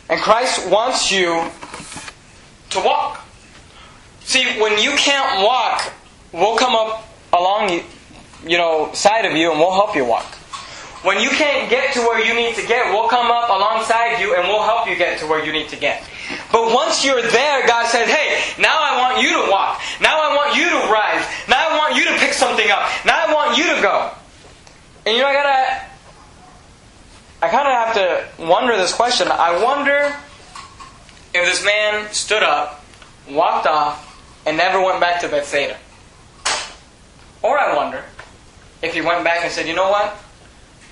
And 0.09 0.21
Christ 0.21 0.69
wants 0.69 1.11
you 1.11 1.49
to 2.69 2.79
walk. 2.79 3.25
See, 4.21 4.59
when 4.61 4.79
you 4.79 4.91
can't 4.91 5.43
walk, 5.43 5.91
we'll 6.31 6.55
come 6.55 6.75
up 6.75 7.09
along 7.33 7.81
you, 8.45 8.57
know, 8.57 8.91
side 8.93 9.25
of 9.25 9.33
you 9.33 9.51
and 9.51 9.59
we'll 9.59 9.73
help 9.73 9.95
you 9.95 10.05
walk. 10.05 10.35
When 11.03 11.21
you 11.21 11.29
can't 11.29 11.69
get 11.69 11.93
to 11.93 11.99
where 12.01 12.19
you 12.19 12.33
need 12.33 12.55
to 12.55 12.65
get, 12.65 12.91
we'll 12.91 13.07
come 13.07 13.31
up 13.31 13.49
alongside 13.49 14.19
you 14.19 14.35
and 14.35 14.47
we'll 14.47 14.63
help 14.63 14.87
you 14.89 14.95
get 14.95 15.19
to 15.19 15.27
where 15.27 15.45
you 15.45 15.51
need 15.53 15.69
to 15.69 15.75
get. 15.77 16.03
But 16.51 16.73
once 16.73 17.05
you're 17.05 17.21
there, 17.21 17.67
God 17.67 17.87
says, 17.87 18.09
hey, 18.09 18.61
now 18.61 18.75
I 18.77 18.99
want 18.99 19.21
you 19.21 19.45
to 19.45 19.51
walk. 19.51 19.79
Now 20.01 20.19
I 20.19 20.35
want 20.35 20.57
you 20.57 20.69
to 20.69 20.91
rise. 20.91 21.23
Now 21.47 21.69
I 21.69 21.77
want 21.77 21.95
you 21.95 22.05
to 22.05 22.17
pick 22.17 22.33
something 22.33 22.69
up. 22.69 22.89
Now 23.05 23.25
I 23.27 23.33
want 23.33 23.57
you 23.57 23.75
to 23.75 23.81
go. 23.81 24.11
And 25.05 25.15
you 25.15 25.21
know, 25.21 25.29
I 25.29 25.33
gotta, 25.33 25.85
I 27.41 27.49
kind 27.49 27.67
of 27.67 27.73
have 27.73 27.93
to 27.95 28.43
wonder 28.43 28.75
this 28.75 28.93
question. 28.93 29.27
I 29.31 29.63
wonder 29.63 30.13
if 31.33 31.45
this 31.45 31.63
man 31.63 32.11
stood 32.11 32.43
up, 32.43 32.83
walked 33.29 33.67
off, 33.67 34.03
and 34.45 34.57
never 34.57 34.81
went 34.83 34.99
back 34.99 35.21
to 35.21 35.29
Bethesda. 35.29 35.77
Or 37.43 37.59
I 37.59 37.75
wonder 37.75 38.03
if 38.81 38.93
he 38.93 39.01
went 39.01 39.23
back 39.23 39.43
and 39.43 39.51
said, 39.51 39.67
you 39.67 39.75
know 39.75 39.89
what? 39.89 40.15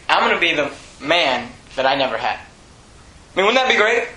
I'm 0.10 0.22
going 0.28 0.36
to 0.36 0.42
be 0.42 0.54
the 0.54 0.72
man 1.04 1.50
that 1.76 1.86
I 1.86 1.96
never 1.96 2.18
had. 2.18 2.40
I 2.40 3.34
mean, 3.36 3.46
wouldn't 3.46 3.62
that 3.62 3.70
be 3.70 3.78
great? 3.78 4.08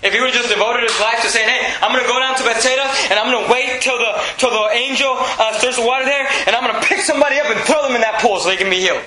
If 0.00 0.16
he 0.16 0.18
would 0.18 0.32
have 0.32 0.40
just 0.40 0.48
devoted 0.48 0.88
his 0.88 0.96
life 0.96 1.20
to 1.20 1.28
saying, 1.28 1.44
"Hey, 1.44 1.60
I'm 1.84 1.92
going 1.92 2.00
to 2.00 2.08
go 2.08 2.16
down 2.16 2.32
to 2.40 2.44
Bethesda 2.44 2.88
and 3.12 3.20
I'm 3.20 3.28
going 3.28 3.44
to 3.44 3.52
wait 3.52 3.84
till 3.84 4.00
the 4.00 4.16
till 4.40 4.48
the 4.48 4.72
angel 4.72 5.12
uh, 5.12 5.52
stirs 5.60 5.76
the 5.76 5.84
water 5.84 6.08
there, 6.08 6.24
and 6.48 6.56
I'm 6.56 6.64
going 6.64 6.72
to 6.72 6.84
pick 6.88 7.04
somebody 7.04 7.36
up 7.36 7.52
and 7.52 7.60
throw 7.68 7.84
them 7.84 7.92
in 7.92 8.00
that 8.00 8.16
pool 8.24 8.40
so 8.40 8.48
they 8.48 8.56
can 8.56 8.72
be 8.72 8.80
healed." 8.80 9.04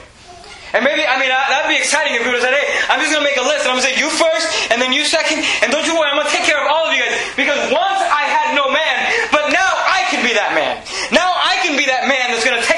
And 0.74 0.86
maybe, 0.86 1.06
I 1.06 1.22
mean, 1.22 1.30
that'd 1.30 1.70
be 1.70 1.78
exciting 1.78 2.14
if 2.14 2.22
have 2.22 2.42
said, 2.46 2.54
"Hey, 2.54 2.66
I'm 2.94 3.02
just 3.02 3.10
going 3.10 3.26
to 3.26 3.30
make 3.30 3.42
a 3.42 3.46
list 3.46 3.66
and 3.66 3.74
I'm 3.74 3.82
going 3.82 3.90
to 3.90 3.94
say 3.94 3.98
you 3.98 4.10
first, 4.10 4.70
and 4.70 4.78
then 4.78 4.94
you 4.94 5.02
second, 5.06 5.42
and 5.66 5.74
don't 5.74 5.86
you 5.86 5.98
worry, 5.98 6.14
I'm 6.14 6.18
going 6.18 6.30
to 6.30 6.34
take 6.34 6.46
care 6.46 6.62
of 6.62 6.70
all 6.70 6.86
of 6.86 6.94
you 6.94 7.02
guys 7.02 7.14
because 7.34 7.58
once 7.74 8.02
I 8.06 8.30
had 8.30 8.54
no 8.54 8.70
man, 8.70 8.98
but 9.34 9.50
now 9.50 9.70
I 9.70 10.06
can 10.14 10.22
be 10.22 10.34
that 10.38 10.54
man. 10.54 10.78
Now 11.10 11.30
I 11.30 11.58
can 11.66 11.74
be 11.74 11.90
that 11.90 12.06
man 12.06 12.34
that's 12.34 12.46
going 12.46 12.58
to 12.58 12.66
take 12.66 12.73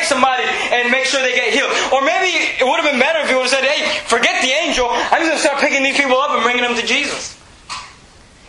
and 0.82 0.92
make 0.92 1.06
sure 1.06 1.22
they 1.22 1.34
get 1.34 1.54
healed. 1.54 1.72
Or 1.94 2.02
maybe 2.02 2.36
it 2.60 2.66
would 2.68 2.80
have 2.80 2.90
been 2.90 3.00
better 3.00 3.20
if 3.20 3.30
he 3.30 3.36
would 3.36 3.48
have 3.48 3.56
said, 3.56 3.64
"Hey, 3.64 3.88
forget 4.06 4.42
the 4.42 4.52
angel. 4.52 4.88
I'm 4.92 5.24
just 5.24 5.32
going 5.32 5.40
to 5.40 5.46
start 5.48 5.60
picking 5.60 5.84
these 5.84 5.98
people 5.98 6.18
up 6.18 6.32
and 6.32 6.44
bringing 6.44 6.64
them 6.64 6.76
to 6.76 6.86
Jesus." 6.86 7.38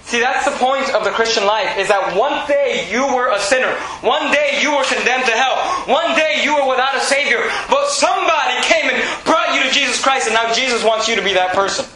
See, 0.06 0.20
that's 0.20 0.44
the 0.44 0.52
point 0.52 0.88
of 0.94 1.02
the 1.02 1.10
Christian 1.10 1.46
life, 1.46 1.78
is 1.78 1.88
that 1.88 2.14
one 2.14 2.46
day 2.46 2.86
you 2.92 3.02
were 3.12 3.32
a 3.32 3.40
sinner. 3.40 3.74
One 4.02 4.30
day 4.30 4.60
you 4.62 4.70
were 4.70 4.84
condemned 4.84 5.26
to 5.26 5.32
hell. 5.32 5.58
One 5.86 6.14
day 6.14 6.42
you 6.44 6.54
were 6.54 6.68
without 6.68 6.94
a 6.94 7.00
Savior. 7.00 7.42
But 7.68 7.88
somebody 7.88 8.54
came 8.62 8.88
and 8.88 9.02
brought 9.24 9.54
you 9.54 9.64
to 9.64 9.70
Jesus 9.70 10.00
Christ, 10.00 10.26
and 10.26 10.34
now 10.34 10.52
Jesus 10.54 10.84
wants 10.84 11.08
you 11.08 11.16
to 11.16 11.22
be 11.22 11.34
that 11.34 11.54
person. 11.54 11.86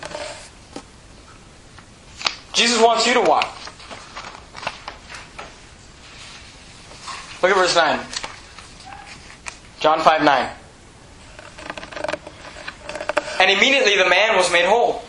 Jesus 2.52 2.82
wants 2.82 3.06
you 3.06 3.14
to 3.14 3.20
walk. 3.20 3.46
Look 7.42 7.52
at 7.52 7.56
verse 7.56 7.76
9. 7.76 8.00
John 9.80 10.00
5 10.00 10.22
9. 10.22 10.50
And 13.40 13.50
immediately 13.50 13.96
the 13.96 14.08
man 14.08 14.36
was 14.36 14.52
made 14.52 14.66
whole, 14.66 15.02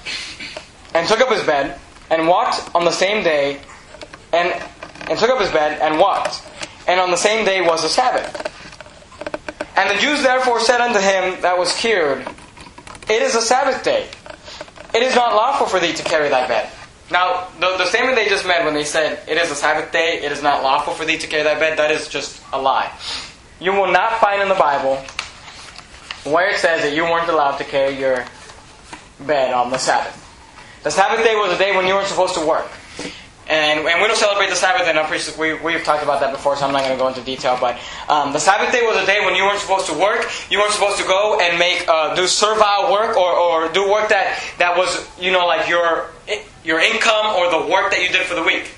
and 0.95 1.05
took 1.07 1.19
up 1.19 1.29
his 1.29 1.43
bed, 1.43 1.77
and 2.09 2.27
walked 2.27 2.73
on 2.73 2.85
the 2.85 2.91
same 2.91 3.23
day, 3.23 3.59
and, 4.31 4.49
and 5.09 5.19
took 5.19 5.29
up 5.29 5.41
his 5.41 5.51
bed, 5.51 5.79
and 5.81 5.99
walked. 5.99 6.41
And 6.87 6.99
on 6.99 7.11
the 7.11 7.17
same 7.17 7.45
day 7.45 7.61
was 7.61 7.83
the 7.83 7.89
Sabbath. 7.89 8.47
And 9.75 9.89
the 9.89 10.01
Jews 10.01 10.23
therefore 10.23 10.61
said 10.61 10.79
unto 10.79 10.99
him 10.99 11.41
that 11.41 11.57
was 11.57 11.75
cured, 11.75 12.25
It 13.09 13.21
is 13.21 13.35
a 13.35 13.41
Sabbath 13.41 13.83
day. 13.83 14.07
It 14.95 15.03
is 15.03 15.15
not 15.15 15.33
lawful 15.33 15.67
for 15.67 15.79
thee 15.79 15.93
to 15.93 16.03
carry 16.03 16.29
thy 16.29 16.47
bed. 16.47 16.69
Now, 17.11 17.49
the, 17.59 17.75
the 17.77 17.85
statement 17.87 18.15
they 18.15 18.29
just 18.29 18.47
made 18.47 18.63
when 18.63 18.73
they 18.73 18.85
said, 18.85 19.19
It 19.27 19.37
is 19.37 19.51
a 19.51 19.55
Sabbath 19.55 19.91
day, 19.91 20.21
it 20.23 20.31
is 20.31 20.41
not 20.41 20.63
lawful 20.63 20.93
for 20.93 21.03
thee 21.03 21.17
to 21.17 21.27
carry 21.27 21.43
thy 21.43 21.59
bed, 21.59 21.77
that 21.77 21.91
is 21.91 22.07
just 22.07 22.41
a 22.53 22.61
lie. 22.61 22.89
You 23.61 23.73
will 23.73 23.91
not 23.91 24.19
find 24.19 24.41
in 24.41 24.49
the 24.49 24.55
Bible 24.55 24.95
where 26.25 26.49
it 26.49 26.57
says 26.57 26.81
that 26.81 26.95
you 26.95 27.03
weren't 27.03 27.29
allowed 27.29 27.57
to 27.57 27.63
carry 27.63 27.95
your 27.95 28.25
bed 29.27 29.53
on 29.53 29.69
the 29.69 29.77
Sabbath. 29.77 30.17
The 30.81 30.89
Sabbath 30.89 31.23
day 31.23 31.35
was 31.35 31.53
a 31.53 31.59
day 31.59 31.75
when 31.75 31.85
you 31.85 31.93
weren't 31.93 32.07
supposed 32.07 32.33
to 32.33 32.45
work. 32.45 32.67
And, 33.47 33.85
and 33.85 34.01
we 34.01 34.07
don't 34.07 34.17
celebrate 34.17 34.49
the 34.49 34.55
Sabbath, 34.55 34.87
and 34.87 34.97
I'm 34.97 35.05
pretty, 35.05 35.29
we, 35.37 35.53
we've 35.53 35.83
talked 35.83 36.01
about 36.01 36.21
that 36.21 36.31
before, 36.31 36.55
so 36.55 36.65
I'm 36.65 36.71
not 36.71 36.85
going 36.85 36.97
to 36.97 36.97
go 36.97 37.07
into 37.07 37.21
detail. 37.21 37.55
But 37.61 37.77
um, 38.09 38.33
the 38.33 38.39
Sabbath 38.39 38.71
day 38.71 38.81
was 38.81 38.97
a 38.97 39.05
day 39.05 39.23
when 39.23 39.35
you 39.35 39.43
weren't 39.43 39.59
supposed 39.59 39.85
to 39.87 39.93
work. 39.93 40.25
You 40.49 40.57
weren't 40.57 40.73
supposed 40.73 40.97
to 40.97 41.05
go 41.05 41.39
and 41.39 41.59
make 41.59 41.85
uh, 41.87 42.15
do 42.15 42.25
servile 42.25 42.91
work 42.91 43.15
or, 43.15 43.31
or 43.31 43.71
do 43.71 43.91
work 43.91 44.09
that, 44.09 44.41
that 44.57 44.75
was, 44.75 45.05
you 45.19 45.31
know, 45.31 45.45
like 45.45 45.69
your, 45.69 46.09
your 46.63 46.79
income 46.79 47.35
or 47.35 47.51
the 47.51 47.71
work 47.71 47.91
that 47.91 48.01
you 48.01 48.09
did 48.09 48.25
for 48.25 48.33
the 48.33 48.43
week. 48.43 48.71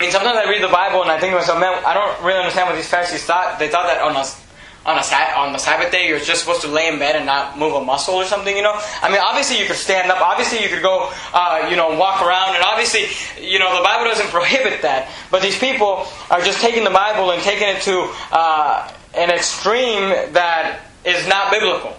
I 0.00 0.04
mean, 0.04 0.12
sometimes 0.12 0.38
I 0.38 0.48
read 0.48 0.62
the 0.62 0.72
Bible 0.72 1.02
and 1.02 1.10
I 1.10 1.20
think 1.20 1.32
to 1.32 1.36
myself, 1.36 1.60
man, 1.60 1.76
I 1.84 1.92
don't 1.92 2.24
really 2.24 2.38
understand 2.38 2.68
what 2.68 2.74
these 2.74 2.88
Pharisees 2.88 3.22
thought. 3.24 3.58
They 3.58 3.68
thought 3.68 3.84
that 3.84 4.00
on 4.00 4.16
us 4.16 4.40
on 4.86 4.96
a 4.96 5.38
on 5.38 5.52
the 5.52 5.58
Sabbath 5.58 5.92
day, 5.92 6.08
you're 6.08 6.18
just 6.18 6.40
supposed 6.40 6.62
to 6.62 6.68
lay 6.68 6.88
in 6.88 6.98
bed 6.98 7.16
and 7.16 7.26
not 7.26 7.58
move 7.58 7.74
a 7.74 7.84
muscle 7.84 8.14
or 8.14 8.24
something. 8.24 8.56
You 8.56 8.62
know, 8.62 8.80
I 9.02 9.10
mean, 9.10 9.20
obviously 9.20 9.58
you 9.58 9.66
could 9.66 9.76
stand 9.76 10.10
up. 10.10 10.22
Obviously 10.22 10.62
you 10.62 10.70
could 10.70 10.80
go, 10.80 11.12
uh, 11.34 11.68
you 11.68 11.76
know, 11.76 11.98
walk 11.98 12.22
around, 12.22 12.54
and 12.54 12.64
obviously, 12.64 13.08
you 13.38 13.58
know, 13.58 13.76
the 13.76 13.84
Bible 13.84 14.06
doesn't 14.06 14.28
prohibit 14.30 14.80
that. 14.80 15.12
But 15.30 15.42
these 15.42 15.58
people 15.58 16.06
are 16.30 16.40
just 16.40 16.62
taking 16.62 16.84
the 16.84 16.90
Bible 16.90 17.32
and 17.32 17.42
taking 17.42 17.68
it 17.68 17.82
to 17.82 18.10
uh, 18.32 18.90
an 19.12 19.28
extreme 19.28 20.32
that 20.32 20.80
is 21.04 21.28
not 21.28 21.50
biblical, 21.50 21.94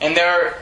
and 0.00 0.16
they're 0.16 0.58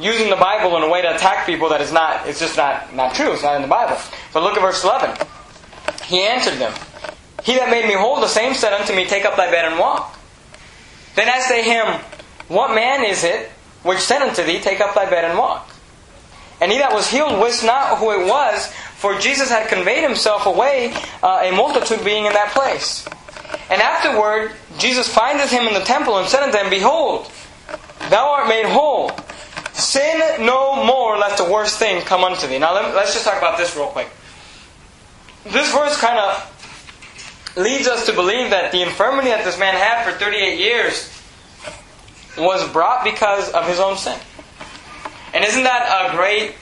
using 0.00 0.30
the 0.30 0.36
Bible 0.36 0.78
in 0.78 0.82
a 0.82 0.88
way 0.88 1.02
to 1.02 1.14
attack 1.14 1.44
people 1.44 1.68
that 1.68 1.82
is 1.82 1.92
not. 1.92 2.26
It's 2.26 2.40
just 2.40 2.56
not 2.56 2.94
not 2.94 3.14
true. 3.14 3.32
It's 3.32 3.42
not 3.42 3.56
in 3.56 3.62
the 3.62 3.68
Bible. 3.68 4.00
But 4.32 4.44
look 4.44 4.56
at 4.56 4.62
verse 4.62 4.82
eleven. 4.82 5.14
He 6.08 6.22
answered 6.22 6.58
them. 6.58 6.72
He 7.44 7.54
that 7.56 7.70
made 7.70 7.86
me 7.86 7.94
whole, 7.94 8.20
the 8.20 8.28
same 8.28 8.54
said 8.54 8.72
unto 8.72 8.94
me, 8.94 9.04
Take 9.04 9.24
up 9.24 9.36
thy 9.36 9.50
bed 9.50 9.66
and 9.66 9.78
walk. 9.78 10.18
Then 11.14 11.28
asked 11.28 11.50
they 11.50 11.62
him, 11.62 11.86
What 12.48 12.74
man 12.74 13.04
is 13.04 13.24
it 13.24 13.50
which 13.82 14.00
said 14.00 14.22
unto 14.22 14.42
thee, 14.42 14.58
Take 14.58 14.80
up 14.80 14.94
thy 14.94 15.08
bed 15.08 15.24
and 15.26 15.38
walk? 15.38 15.70
And 16.60 16.72
he 16.72 16.78
that 16.78 16.92
was 16.92 17.08
healed 17.08 17.38
wist 17.40 17.64
not 17.64 17.98
who 17.98 18.10
it 18.12 18.26
was, 18.26 18.66
for 18.96 19.18
Jesus 19.18 19.50
had 19.50 19.68
conveyed 19.68 20.02
himself 20.02 20.46
away, 20.46 20.92
uh, 21.22 21.42
a 21.44 21.54
multitude 21.54 22.04
being 22.04 22.24
in 22.24 22.32
that 22.32 22.52
place. 22.52 23.06
And 23.70 23.82
afterward, 23.82 24.52
Jesus 24.78 25.12
findeth 25.12 25.50
him 25.50 25.68
in 25.68 25.74
the 25.74 25.84
temple 25.84 26.18
and 26.18 26.26
said 26.26 26.42
unto 26.42 26.56
him, 26.56 26.70
Behold, 26.70 27.30
thou 28.08 28.32
art 28.32 28.48
made 28.48 28.66
whole. 28.66 29.12
Sin 29.74 30.44
no 30.44 30.84
more, 30.84 31.18
lest 31.18 31.38
a 31.40 31.44
worse 31.44 31.76
thing 31.76 32.02
come 32.02 32.24
unto 32.24 32.48
thee. 32.48 32.58
Now 32.58 32.74
let, 32.74 32.86
us 32.86 33.12
just 33.12 33.24
talk 33.24 33.38
about 33.38 33.58
this 33.58 33.76
real 33.76 33.86
quick. 33.86 34.08
This 35.44 35.72
verse 35.72 35.96
kind 35.98 36.18
of 36.18 37.54
leads 37.56 37.88
us 37.88 38.06
to 38.06 38.12
believe 38.12 38.50
that 38.50 38.72
the 38.72 38.82
infirmity 38.82 39.28
that 39.28 39.44
this 39.44 39.58
man 39.58 39.74
had 39.74 40.04
for 40.04 40.16
38 40.18 40.58
years 40.58 41.12
was 42.36 42.66
brought 42.72 43.04
because 43.04 43.50
of 43.50 43.66
his 43.66 43.80
own 43.80 43.96
sin. 43.96 44.18
And 45.34 45.44
isn't 45.44 45.64
that 45.64 46.10
a 46.10 46.16
great 46.16 46.54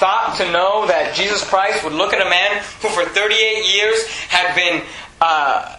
thought 0.00 0.36
to 0.38 0.50
know 0.50 0.86
that 0.86 1.14
Jesus 1.14 1.46
Christ 1.48 1.84
would 1.84 1.92
look 1.92 2.12
at 2.12 2.24
a 2.24 2.28
man 2.28 2.62
who 2.80 2.88
for 2.88 3.04
38 3.04 3.74
years 3.74 4.06
had 4.28 4.54
been 4.54 4.82
uh, 5.20 5.76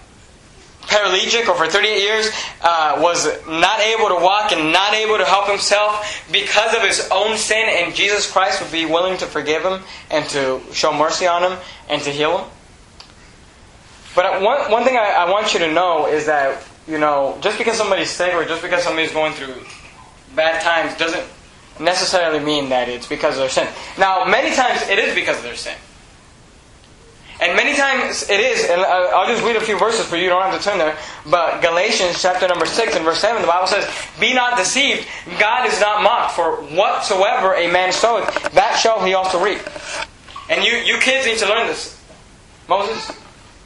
paralytic 0.92 1.48
or 1.48 1.56
for 1.56 1.68
38 1.68 2.02
years 2.02 2.30
uh, 2.62 3.00
was 3.02 3.26
not 3.48 3.80
able 3.80 4.10
to 4.10 4.16
walk 4.16 4.52
and 4.52 4.74
not 4.74 4.94
able 4.94 5.18
to 5.18 5.26
help 5.26 5.48
himself 5.48 6.22
because 6.32 6.76
of 6.76 6.82
his 6.82 7.08
own 7.12 7.38
sin, 7.38 7.66
and 7.70 7.96
Jesus 7.96 8.30
Christ 8.30 8.62
would 8.62 8.72
be 8.72 8.86
willing 8.86 9.18
to 9.18 9.26
forgive 9.26 9.64
him 9.64 9.82
and 10.10 10.28
to 10.30 10.62
show 10.74 10.94
mercy 10.94 11.26
on 11.28 11.44
him 11.50 11.58
and 11.90 12.02
to 12.04 12.12
heal 12.12 12.40
him? 12.40 12.50
But 14.14 14.42
one, 14.42 14.70
one 14.70 14.84
thing 14.84 14.98
I, 14.98 15.26
I 15.26 15.32
want 15.32 15.54
you 15.54 15.60
to 15.62 15.72
know 15.72 16.08
is 16.08 16.26
that, 16.26 16.62
you 16.88 16.98
know, 16.98 17.38
just 17.40 17.58
because 17.58 17.78
somebody's 17.78 18.10
sick 18.12 18.34
or 18.34 18.44
just 18.44 18.62
because 18.62 18.84
somebody's 18.84 19.14
going 19.14 19.32
through 19.32 19.56
bad 20.36 20.62
times 20.62 20.98
doesn't 20.98 21.26
necessarily 21.80 22.44
mean 22.44 22.70
that 22.70 22.90
it's 22.90 23.08
because 23.08 23.36
of 23.36 23.40
their 23.40 23.50
sin. 23.50 23.68
Now, 23.98 24.26
many 24.26 24.54
times 24.54 24.82
it 24.90 25.00
is 25.00 25.16
because 25.16 25.38
of 25.38 25.44
their 25.44 25.56
sin. 25.56 25.78
And 27.42 27.56
many 27.56 27.76
times 27.76 28.30
it 28.30 28.40
is, 28.40 28.70
and 28.70 28.82
I'll 28.82 29.26
just 29.26 29.44
read 29.44 29.56
a 29.56 29.62
few 29.62 29.78
verses 29.80 30.06
for 30.06 30.16
you, 30.16 30.24
you 30.24 30.30
don't 30.30 30.44
have 30.44 30.56
to 30.56 30.64
turn 30.64 30.78
there. 30.78 30.96
But 31.28 31.62
Galatians 31.62 32.22
chapter 32.22 32.48
number 32.48 32.68
6 32.68 32.96
and 32.96 33.04
verse 33.04 33.20
7, 33.20 33.42
the 33.42 33.48
Bible 33.48 33.66
says, 33.66 33.90
Be 34.20 34.32
not 34.36 34.58
deceived, 34.58 35.08
God 35.40 35.68
is 35.68 35.82
not 35.82 36.04
mocked, 36.04 36.36
for 36.36 36.58
whatsoever 36.78 37.56
a 37.56 37.72
man 37.72 37.92
soweth, 37.92 38.32
that 38.54 38.78
shall 38.80 39.04
he 39.04 39.16
also 39.16 39.44
reap. 39.44 39.60
And 40.52 40.64
you, 40.64 40.74
you 40.74 41.00
kids 41.00 41.26
need 41.26 41.40
to 41.40 41.50
learn 41.50 41.66
this. 41.66 42.00
Moses, 42.70 43.12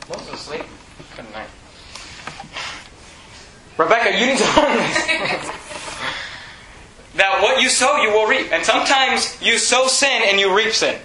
Moses 0.08 0.34
asleep? 0.34 0.64
Good 1.18 1.26
night. 1.34 1.50
Rebecca, 3.78 4.18
you 4.18 4.28
need 4.28 4.38
to 4.38 4.44
learn 4.62 4.78
this. 4.78 5.06
that 7.16 7.40
what 7.42 7.62
you 7.62 7.68
sow, 7.68 7.98
you 7.98 8.12
will 8.12 8.28
reap. 8.28 8.54
And 8.54 8.64
sometimes 8.64 9.38
you 9.42 9.58
sow 9.58 9.88
sin 9.88 10.22
and 10.28 10.40
you 10.40 10.56
reap 10.56 10.72
sin. 10.72 10.98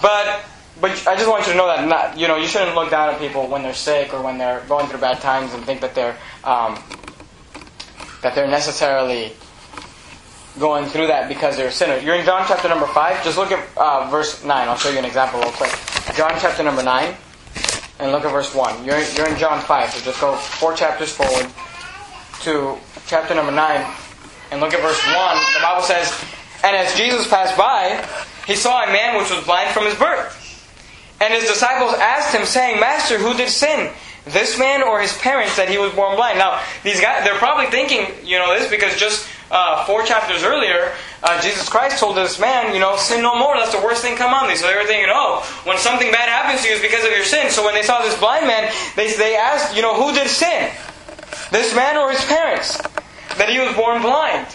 But 0.00 0.44
but 0.84 1.06
I 1.06 1.16
just 1.16 1.30
want 1.30 1.46
you 1.46 1.52
to 1.52 1.56
know 1.56 1.66
that 1.66 1.88
not, 1.88 2.18
you 2.18 2.28
know 2.28 2.36
you 2.36 2.46
shouldn't 2.46 2.74
look 2.74 2.90
down 2.90 3.08
at 3.08 3.18
people 3.18 3.46
when 3.48 3.62
they're 3.62 3.72
sick 3.72 4.12
or 4.12 4.20
when 4.20 4.36
they're 4.36 4.60
going 4.68 4.86
through 4.86 5.00
bad 5.00 5.18
times 5.22 5.54
and 5.54 5.64
think 5.64 5.80
that 5.80 5.94
they're 5.94 6.14
um, 6.44 6.76
that 8.20 8.34
they're 8.34 8.46
necessarily 8.46 9.32
going 10.58 10.84
through 10.84 11.06
that 11.06 11.26
because 11.26 11.56
they're 11.56 11.68
a 11.68 11.72
sinner. 11.72 11.96
You're 11.96 12.16
in 12.16 12.26
John 12.26 12.44
chapter 12.46 12.68
number 12.68 12.86
five. 12.86 13.24
Just 13.24 13.38
look 13.38 13.50
at 13.50 13.66
uh, 13.78 14.10
verse 14.10 14.44
nine. 14.44 14.68
I'll 14.68 14.76
show 14.76 14.90
you 14.90 14.98
an 14.98 15.06
example 15.06 15.40
real 15.40 15.52
quick. 15.52 15.72
John 16.16 16.32
chapter 16.38 16.62
number 16.62 16.82
nine, 16.82 17.14
and 17.98 18.12
look 18.12 18.26
at 18.26 18.30
verse 18.30 18.54
one. 18.54 18.84
You're 18.84 19.00
you're 19.16 19.26
in 19.26 19.38
John 19.38 19.62
five, 19.62 19.88
so 19.88 20.04
just 20.04 20.20
go 20.20 20.36
four 20.36 20.74
chapters 20.74 21.10
forward 21.10 21.48
to 22.42 22.76
chapter 23.06 23.34
number 23.34 23.52
nine, 23.52 23.90
and 24.50 24.60
look 24.60 24.74
at 24.74 24.82
verse 24.82 25.00
one. 25.16 25.38
The 25.54 25.60
Bible 25.62 25.82
says, 25.82 26.12
"And 26.62 26.76
as 26.76 26.94
Jesus 26.94 27.26
passed 27.26 27.56
by." 27.56 28.06
he 28.46 28.54
saw 28.54 28.84
a 28.84 28.92
man 28.92 29.16
which 29.16 29.30
was 29.30 29.42
blind 29.44 29.70
from 29.70 29.86
his 29.86 29.94
birth. 29.94 30.43
And 31.24 31.32
his 31.32 31.48
disciples 31.48 31.94
asked 31.94 32.36
him, 32.36 32.44
saying, 32.44 32.80
Master, 32.80 33.16
who 33.16 33.32
did 33.32 33.48
sin? 33.48 33.90
This 34.26 34.58
man 34.58 34.82
or 34.82 35.00
his 35.00 35.16
parents 35.16 35.56
that 35.56 35.70
he 35.70 35.78
was 35.78 35.90
born 35.94 36.16
blind? 36.16 36.38
Now, 36.38 36.60
these 36.82 37.00
guys, 37.00 37.24
they're 37.24 37.40
probably 37.40 37.64
thinking, 37.72 38.12
you 38.22 38.38
know, 38.38 38.52
this 38.52 38.68
because 38.68 38.94
just 39.00 39.26
uh, 39.50 39.86
four 39.86 40.04
chapters 40.04 40.44
earlier, 40.44 40.92
uh, 41.22 41.40
Jesus 41.40 41.66
Christ 41.66 41.98
told 41.98 42.18
this 42.18 42.38
man, 42.38 42.74
you 42.74 42.80
know, 42.80 42.96
sin 42.96 43.22
no 43.22 43.38
more, 43.38 43.56
lest 43.56 43.72
the 43.72 43.80
worst 43.80 44.02
thing 44.02 44.18
come 44.18 44.34
on. 44.34 44.54
So 44.54 44.66
they 44.68 44.76
were 44.76 44.84
thinking, 44.84 45.08
oh, 45.08 45.40
when 45.64 45.78
something 45.78 46.12
bad 46.12 46.28
happens 46.28 46.60
to 46.60 46.68
you, 46.68 46.74
it's 46.74 46.84
because 46.84 47.06
of 47.06 47.10
your 47.12 47.24
sin. 47.24 47.48
So 47.48 47.64
when 47.64 47.72
they 47.72 47.82
saw 47.82 48.02
this 48.02 48.18
blind 48.20 48.46
man, 48.46 48.70
they, 48.94 49.10
they 49.16 49.34
asked, 49.34 49.74
you 49.74 49.80
know, 49.80 49.96
who 49.96 50.12
did 50.12 50.28
sin? 50.28 50.70
This 51.50 51.74
man 51.74 51.96
or 51.96 52.12
his 52.12 52.24
parents? 52.26 52.76
That 53.40 53.48
he 53.48 53.60
was 53.60 53.74
born 53.74 54.02
blind. 54.02 54.46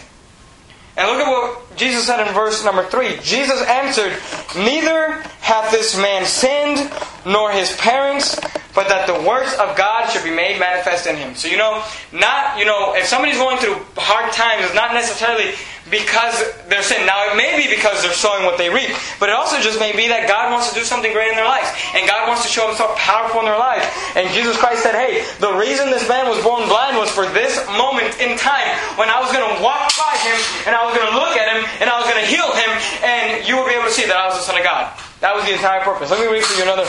And 1.00 1.08
look 1.08 1.26
at 1.26 1.30
what 1.30 1.76
Jesus 1.78 2.04
said 2.04 2.20
in 2.26 2.34
verse 2.34 2.62
number 2.62 2.84
3. 2.84 3.20
Jesus 3.22 3.62
answered, 3.62 4.12
Neither 4.54 5.12
hath 5.40 5.70
this 5.70 5.96
man 5.96 6.26
sinned, 6.26 6.92
nor 7.24 7.50
his 7.50 7.74
parents, 7.76 8.38
but 8.74 8.86
that 8.88 9.06
the 9.06 9.26
works 9.26 9.54
of 9.54 9.78
God 9.78 10.10
should 10.10 10.24
be 10.24 10.30
made 10.30 10.60
manifest 10.60 11.06
in 11.06 11.16
him. 11.16 11.34
So 11.34 11.48
you 11.48 11.56
know, 11.56 11.82
not 12.12 12.58
you 12.58 12.66
know, 12.66 12.94
if 12.94 13.06
somebody's 13.06 13.38
going 13.38 13.56
through 13.56 13.80
hard 13.96 14.30
times, 14.34 14.66
it's 14.66 14.74
not 14.74 14.92
necessarily 14.92 15.54
because 15.90 16.38
they're 16.70 16.82
sin. 16.82 17.04
Now 17.04 17.26
it 17.28 17.36
may 17.36 17.58
be 17.58 17.68
because 17.68 18.02
they're 18.02 18.14
sowing 18.14 18.46
what 18.46 18.56
they 18.56 18.70
reap, 18.70 18.94
but 19.18 19.28
it 19.28 19.34
also 19.34 19.60
just 19.60 19.78
may 19.78 19.90
be 19.92 20.08
that 20.08 20.30
God 20.30 20.54
wants 20.54 20.70
to 20.70 20.74
do 20.78 20.86
something 20.86 21.12
great 21.12 21.28
in 21.28 21.36
their 21.36 21.48
lives, 21.48 21.68
and 21.92 22.06
God 22.06 22.30
wants 22.30 22.46
to 22.46 22.50
show 22.50 22.70
Himself 22.70 22.96
powerful 22.96 23.42
in 23.42 23.46
their 23.46 23.58
lives. 23.58 23.84
And 24.14 24.30
Jesus 24.30 24.56
Christ 24.56 24.82
said, 24.82 24.94
"Hey, 24.94 25.26
the 25.42 25.52
reason 25.58 25.90
this 25.90 26.06
man 26.08 26.30
was 26.30 26.38
born 26.42 26.64
blind 26.70 26.96
was 26.96 27.10
for 27.10 27.26
this 27.34 27.58
moment 27.74 28.14
in 28.22 28.38
time 28.38 28.70
when 28.96 29.10
I 29.10 29.18
was 29.18 29.34
going 29.34 29.44
to 29.44 29.58
walk 29.62 29.90
by 29.98 30.14
him, 30.22 30.38
and 30.70 30.72
I 30.72 30.86
was 30.86 30.94
going 30.94 31.10
to 31.10 31.16
look 31.18 31.34
at 31.36 31.50
him, 31.50 31.66
and 31.82 31.90
I 31.90 31.98
was 31.98 32.06
going 32.06 32.22
to 32.22 32.28
heal 32.30 32.48
him, 32.54 32.70
and 33.02 33.42
you 33.44 33.58
will 33.58 33.66
be 33.66 33.74
able 33.74 33.90
to 33.90 33.94
see 33.94 34.06
that 34.06 34.16
I 34.16 34.30
was 34.30 34.38
the 34.38 34.46
Son 34.46 34.56
of 34.56 34.64
God." 34.64 34.88
That 35.20 35.36
was 35.36 35.44
the 35.44 35.52
entire 35.52 35.84
purpose. 35.84 36.08
Let 36.10 36.20
me 36.20 36.32
read 36.32 36.44
for 36.44 36.56
you 36.56 36.64
another 36.64 36.88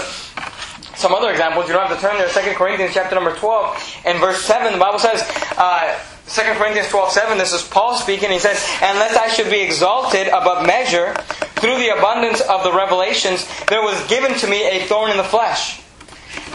some 0.95 1.13
other 1.13 1.31
examples. 1.31 1.67
You 1.67 1.73
don't 1.73 1.87
have 1.87 1.97
to 1.97 2.01
turn 2.01 2.17
there. 2.17 2.29
2 2.29 2.55
Corinthians 2.55 2.93
chapter 2.93 3.15
number 3.15 3.35
12 3.35 4.03
and 4.05 4.19
verse 4.19 4.41
7. 4.43 4.71
The 4.71 4.79
Bible 4.79 4.99
says, 4.99 5.21
uh, 5.57 5.97
2 6.27 6.41
Corinthians 6.53 6.87
12, 6.89 7.11
7, 7.11 7.37
this 7.37 7.53
is 7.53 7.63
Paul 7.63 7.95
speaking. 7.95 8.31
He 8.31 8.39
says, 8.39 8.65
Unless 8.81 9.17
I 9.17 9.27
should 9.27 9.49
be 9.49 9.61
exalted 9.61 10.27
above 10.27 10.65
measure 10.65 11.13
through 11.55 11.77
the 11.77 11.89
abundance 11.89 12.41
of 12.41 12.63
the 12.63 12.71
revelations, 12.71 13.47
there 13.67 13.81
was 13.81 14.01
given 14.07 14.37
to 14.39 14.47
me 14.47 14.65
a 14.67 14.85
thorn 14.85 15.11
in 15.11 15.17
the 15.17 15.23
flesh. 15.23 15.81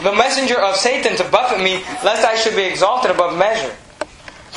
The 0.01 0.13
messenger 0.13 0.59
of 0.59 0.75
Satan 0.75 1.15
to 1.17 1.23
buffet 1.25 1.63
me, 1.63 1.83
lest 2.03 2.25
I 2.25 2.35
should 2.35 2.55
be 2.55 2.63
exalted 2.63 3.11
above 3.11 3.37
measure. 3.37 3.75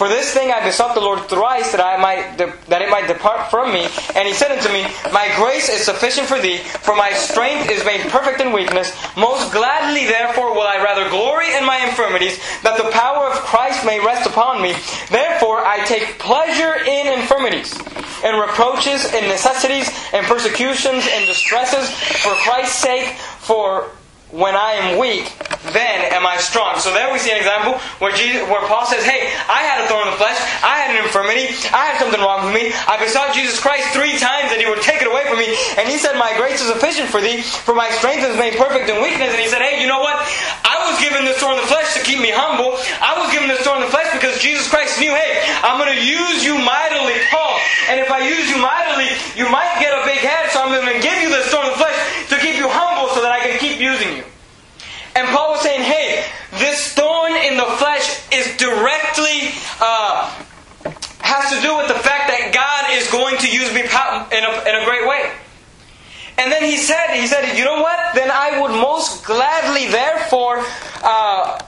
For 0.01 0.09
this 0.09 0.33
thing 0.33 0.51
I 0.51 0.65
besought 0.65 0.95
the 0.95 1.05
Lord 1.05 1.29
thrice 1.29 1.73
that 1.73 1.85
I 1.85 2.01
might 2.01 2.41
that 2.73 2.81
it 2.81 2.89
might 2.89 3.07
depart 3.07 3.51
from 3.51 3.69
me. 3.69 3.85
And 4.17 4.25
he 4.25 4.33
said 4.33 4.49
unto 4.49 4.73
me, 4.73 4.89
My 5.13 5.29
grace 5.37 5.69
is 5.69 5.85
sufficient 5.85 6.27
for 6.27 6.41
thee, 6.41 6.57
for 6.57 6.97
my 6.97 7.13
strength 7.13 7.69
is 7.69 7.85
made 7.85 8.09
perfect 8.09 8.41
in 8.41 8.51
weakness. 8.51 8.97
Most 9.15 9.53
gladly 9.53 10.07
therefore 10.07 10.55
will 10.55 10.65
I 10.65 10.83
rather 10.83 11.05
glory 11.11 11.53
in 11.53 11.67
my 11.67 11.85
infirmities, 11.85 12.41
that 12.63 12.81
the 12.81 12.89
power 12.97 13.29
of 13.29 13.45
Christ 13.45 13.85
may 13.85 14.01
rest 14.01 14.25
upon 14.25 14.63
me. 14.63 14.73
Therefore 15.11 15.67
I 15.67 15.85
take 15.85 16.19
pleasure 16.19 16.81
in 16.81 17.21
infirmities, 17.21 17.77
in 18.25 18.41
reproaches, 18.41 19.05
in 19.13 19.29
necessities, 19.29 19.93
in 20.17 20.25
persecutions, 20.25 21.05
in 21.09 21.27
distresses, 21.27 21.93
for 22.25 22.33
Christ's 22.41 22.81
sake, 22.81 23.21
for 23.45 23.93
when 24.31 24.55
I 24.55 24.73
am 24.79 24.99
weak, 24.99 25.33
then 25.75 26.13
am 26.15 26.27
I 26.27 26.39
strong. 26.39 26.79
So 26.79 26.95
there 26.95 27.13
we 27.13 27.19
see 27.19 27.31
an 27.31 27.37
example 27.37 27.79
where 27.99 28.15
Jesus, 28.15 28.47
where 28.49 28.63
Paul 28.67 28.87
says, 28.87 29.05
"Hey, 29.05 29.27
I 29.51 29.63
had 29.67 29.85
a 29.85 29.89
thorn 29.89 30.07
in 30.07 30.15
the 30.15 30.21
flesh. 30.21 30.39
I 30.63 30.79
had 30.81 30.95
an 30.97 31.03
infirmity. 31.05 31.51
I 31.75 31.91
had 31.91 31.99
something 32.01 32.21
wrong 32.21 32.47
with 32.47 32.55
me. 32.55 32.73
I 32.87 32.97
besought 32.97 33.35
Jesus 33.35 33.59
Christ 33.61 33.91
three 33.91 34.17
times 34.19 34.51
that 34.55 34.63
He 34.63 34.67
would 34.71 34.83
take 34.83 35.03
it 35.03 35.09
away 35.11 35.27
from 35.27 35.39
me, 35.39 35.51
and 35.77 35.89
He 35.89 35.99
said, 35.99 36.17
"My 36.17 36.33
grace 36.39 36.63
is 36.63 36.71
sufficient 36.73 37.11
for 37.11 37.21
thee, 37.21 37.43
for 37.43 37.75
my 37.75 37.91
strength 37.99 38.25
is 38.25 38.39
made 38.39 38.57
perfect 38.57 38.89
in 38.89 39.03
weakness." 39.03 39.31
And 39.31 39.41
He 39.43 39.49
said, 39.49 39.63
"Hey, 39.63 39.83
you 39.83 39.87
know 39.87 40.01
what? 40.01 40.17
I 40.65 40.91
was 40.91 40.99
given 40.99 41.25
this 41.25 41.39
thorn 41.39 41.55
in 41.55 41.63
the 41.63 41.71
flesh 41.71 41.95
to 41.95 42.01
keep 42.01 42.19
me 42.19 42.31
humble. 42.35 42.75
I 42.99 43.15
was 43.21 43.31
given 43.31 43.47
this 43.47 43.61
thorn 43.63 43.79
in 43.79 43.87
the 43.87 43.95
flesh 43.95 44.11
because 44.13 44.41
Jesus 44.41 44.67
Christ 44.67 44.99
knew, 44.99 45.15
hey, 45.15 45.39
I'm 45.63 45.79
going 45.79 45.93
to 45.95 46.03
use 46.03 46.43
you 46.43 46.59
mightily, 46.59 47.15
Paul. 47.31 47.55
And 47.87 48.01
if 48.01 48.11
I 48.11 48.27
use 48.27 48.51
you 48.51 48.59
mightily, 48.59 49.07
you 49.37 49.47
might 49.51 49.71
get 49.79 49.95
a 49.95 50.03
big 50.03 50.19
head, 50.19 50.51
so 50.51 50.63
I'm 50.63 50.75
going 50.75 50.91
to 50.91 50.99
give 50.99 51.15
you 51.23 51.31
this 51.31 51.47
thorn 51.53 51.67
in 51.67 51.73
the 51.73 51.79
flesh 51.79 51.95
to 52.35 52.37
keep 52.43 52.57
you 52.57 52.67
humble, 52.67 53.13
so 53.15 53.23
that 53.23 53.31
I 53.31 53.39
can 53.39 53.59
keep 53.59 53.70
using 53.81 54.17
you." 54.17 54.25
And 55.17 55.27
Paul 55.29 55.53
was 55.53 55.63
saying, 55.63 55.83
hey, 55.83 56.25
this 56.53 56.95
thorn 56.95 57.33
in 57.35 57.57
the 57.57 57.67
flesh 57.83 58.23
is 58.33 58.57
directly, 58.57 59.51
uh, 59.81 60.31
has 61.19 61.51
to 61.51 61.61
do 61.61 61.77
with 61.77 61.89
the 61.89 61.99
fact 61.99 62.31
that 62.31 62.55
God 62.55 62.95
is 62.95 63.11
going 63.11 63.37
to 63.39 63.49
use 63.51 63.75
me 63.75 63.83
in 63.83 64.43
a, 64.47 64.53
in 64.71 64.75
a 64.79 64.85
great 64.87 65.07
way. 65.09 65.33
And 66.39 66.51
then 66.51 66.63
he 66.63 66.77
said, 66.77 67.13
he 67.19 67.27
said, 67.27 67.59
you 67.59 67.65
know 67.65 67.83
what? 67.83 68.15
Then 68.15 68.31
I 68.31 68.61
would 68.63 68.71
most 68.71 69.27
gladly, 69.27 69.89
therefore, 69.89 70.63
uh, 71.03 71.61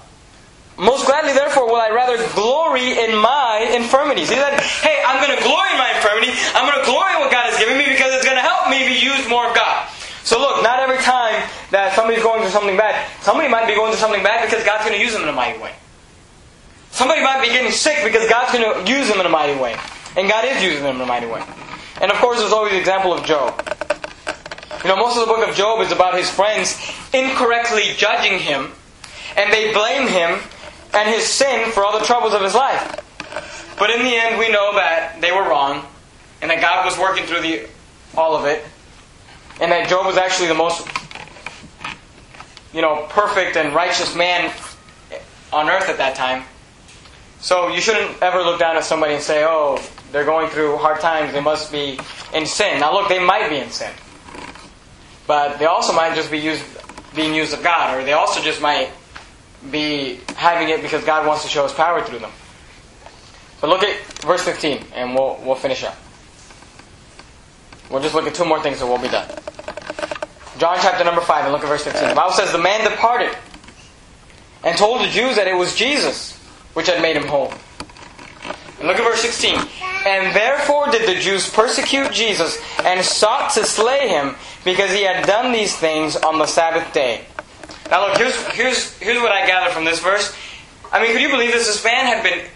most 0.79 1.05
gladly, 1.05 1.35
therefore, 1.35 1.67
will 1.67 1.83
I 1.83 1.91
rather 1.91 2.17
glory 2.33 2.97
in 2.97 3.13
my 3.19 3.69
infirmities. 3.75 4.31
He 4.31 4.37
said, 4.37 4.59
hey, 4.81 5.03
I'm 5.05 5.21
going 5.21 5.37
to 5.37 5.43
glory 5.45 5.71
in 5.73 5.79
my 5.79 5.93
infirmity. 5.93 6.33
I'm 6.55 6.65
going 6.71 6.79
to 6.79 6.89
glory 6.89 7.13
in 7.15 7.21
what 7.21 7.31
God 7.31 7.51
has 7.51 7.59
given 7.59 7.77
me 7.77 7.91
because 7.91 8.15
it's 8.15 8.25
going 8.25 8.39
to 8.39 8.43
help 8.43 8.71
me 8.71 8.87
be 8.87 8.97
used 8.97 9.29
more 9.29 9.51
of 9.51 9.55
God. 9.55 9.91
So 10.25 10.39
look, 10.39 10.63
not 10.63 10.82
that 11.73 11.95
somebody's 11.95 12.23
going 12.23 12.41
through 12.41 12.51
something 12.51 12.77
bad, 12.77 12.95
somebody 13.23 13.49
might 13.49 13.67
be 13.67 13.75
going 13.75 13.91
through 13.91 14.01
something 14.01 14.23
bad 14.23 14.49
because 14.49 14.65
God's 14.65 14.85
going 14.85 14.97
to 14.97 15.03
use 15.03 15.13
them 15.13 15.23
in 15.23 15.29
a 15.29 15.33
mighty 15.33 15.59
way. 15.59 15.73
Somebody 16.91 17.23
might 17.23 17.41
be 17.41 17.49
getting 17.49 17.73
sick 17.73 18.05
because 18.05 18.29
God's 18.29 18.53
going 18.53 18.85
to 18.85 18.91
use 18.91 19.09
them 19.09 19.19
in 19.19 19.27
a 19.27 19.31
mighty 19.31 19.59
way. 19.59 19.77
And 20.15 20.29
God 20.29 20.45
is 20.45 20.63
using 20.63 20.83
them 20.83 20.97
in 20.97 21.03
a 21.03 21.07
mighty 21.07 21.27
way. 21.27 21.43
And 22.01 22.11
of 22.11 22.19
course, 22.19 22.39
there's 22.39 22.53
always 22.53 22.73
the 22.73 22.79
example 22.79 23.15
of 23.15 23.25
Job. 23.25 23.57
You 24.85 24.91
know, 24.91 24.97
most 24.97 25.17
of 25.17 25.27
the 25.27 25.33
book 25.33 25.49
of 25.49 25.55
Job 25.55 25.81
is 25.81 25.93
about 25.93 26.15
his 26.15 26.29
friends 26.29 26.77
incorrectly 27.15 27.95
judging 27.97 28.39
him, 28.39 28.73
and 29.37 29.53
they 29.53 29.73
blame 29.73 30.09
him 30.09 30.41
and 30.93 31.09
his 31.09 31.25
sin 31.25 31.71
for 31.71 31.85
all 31.85 31.99
the 31.99 32.05
troubles 32.05 32.35
of 32.35 32.43
his 32.43 32.55
life. 32.55 32.99
But 33.79 33.91
in 33.91 34.05
the 34.05 34.15
end, 34.15 34.39
we 34.39 34.51
know 34.51 34.75
that 34.75 35.21
they 35.21 35.33
were 35.33 35.49
wrong, 35.49 35.87
and 36.43 36.51
that 36.51 36.61
God 36.61 36.85
was 36.85 36.99
working 36.99 37.25
through 37.25 37.41
the, 37.41 37.69
all 38.15 38.37
of 38.37 38.45
it, 38.45 38.65
and 39.61 39.73
that 39.73 39.89
Job 39.89 40.05
was 40.05 40.17
actually 40.17 40.49
the 40.49 40.55
most, 40.55 40.87
you 42.73 42.81
know, 42.83 43.07
perfect 43.11 43.57
and 43.57 43.75
righteous 43.75 44.15
man 44.15 44.53
on 45.53 45.69
earth 45.69 45.89
at 45.89 45.99
that 45.99 46.17
time. 46.17 46.45
So 47.41 47.69
you 47.69 47.81
shouldn't 47.81 48.23
ever 48.23 48.43
look 48.43 48.59
down 48.59 48.77
at 48.77 48.85
somebody 48.85 49.15
and 49.15 49.23
say, 49.23 49.45
"Oh, 49.45 49.83
they're 50.13 50.25
going 50.25 50.49
through 50.49 50.77
hard 50.77 51.01
times; 51.01 51.33
they 51.33 51.41
must 51.41 51.73
be 51.73 51.99
in 52.33 52.47
sin." 52.47 52.81
Now, 52.81 52.93
look, 52.93 53.09
they 53.09 53.19
might 53.19 53.49
be 53.51 53.59
in 53.59 53.71
sin, 53.71 53.93
but 55.27 55.59
they 55.59 55.67
also 55.67 55.93
might 55.93 56.15
just 56.15 56.31
be 56.31 56.39
used, 56.39 56.65
being 57.15 57.35
used 57.35 57.53
of 57.53 57.63
God, 57.63 57.99
or 57.99 58.05
they 58.05 58.13
also 58.13 58.41
just 58.41 58.63
might 58.63 58.91
be 59.71 60.21
having 60.37 60.69
it 60.69 60.83
because 60.83 61.05
God 61.05 61.27
wants 61.27 61.43
to 61.43 61.49
show 61.49 61.65
His 61.65 61.73
power 61.73 62.03
through 62.03 62.21
them. 62.21 62.31
But 63.61 63.71
look 63.71 63.83
at 63.83 64.01
verse 64.23 64.43
15, 64.43 64.85
and 64.95 65.15
we'll 65.15 65.41
we'll 65.45 65.57
finish 65.57 65.83
up. 65.85 65.97
We'll 67.91 68.03
just 68.03 68.15
look 68.15 68.27
at 68.27 68.35
two 68.35 68.45
more 68.45 68.61
things 68.63 68.81
and 68.81 68.89
we'll 68.89 69.03
be 69.03 69.09
done. 69.09 69.29
John 70.63 70.79
chapter 70.81 71.03
number 71.03 71.21
5 71.21 71.47
and 71.47 71.53
look 71.53 71.65
at 71.65 71.69
verse 71.69 71.83
15. 71.83 72.11
The 72.11 72.15
Bible 72.15 72.31
says, 72.35 72.53
The 72.53 72.59
man 72.59 72.89
departed 72.89 73.37
and 74.63 74.79
told 74.79 75.01
the 75.01 75.09
Jews 75.09 75.35
that 75.35 75.49
it 75.49 75.57
was 75.57 75.75
Jesus 75.75 76.39
which 76.75 76.87
had 76.87 77.03
made 77.03 77.17
him 77.17 77.27
whole. 77.27 77.53
And 78.79 78.87
look 78.87 78.97
at 78.97 79.03
verse 79.03 79.23
16. 79.23 79.59
And 80.07 80.37
therefore 80.37 80.89
did 80.93 81.09
the 81.09 81.21
Jews 81.21 81.51
persecute 81.51 82.13
Jesus 82.13 82.63
and 82.85 83.05
sought 83.05 83.51
to 83.55 83.65
slay 83.65 84.07
him 84.07 84.37
because 84.65 84.93
he 84.93 85.03
had 85.03 85.27
done 85.27 85.51
these 85.51 85.77
things 85.77 86.15
on 86.15 86.39
the 86.39 86.47
Sabbath 86.47 86.95
day. 86.95 87.25
Now 87.91 88.07
look, 88.07 88.17
here's, 88.17 88.37
here's, 88.53 88.97
here's 88.99 89.21
what 89.21 89.33
I 89.33 89.45
gather 89.45 89.73
from 89.73 89.85
this 89.85 89.99
verse. 89.99 90.33
I 90.93 91.03
mean, 91.03 91.11
could 91.11 91.23
you 91.23 91.31
believe 91.31 91.51
this? 91.51 91.67
This 91.67 91.85
man 91.85 92.07
had 92.07 92.23
been 92.23 92.47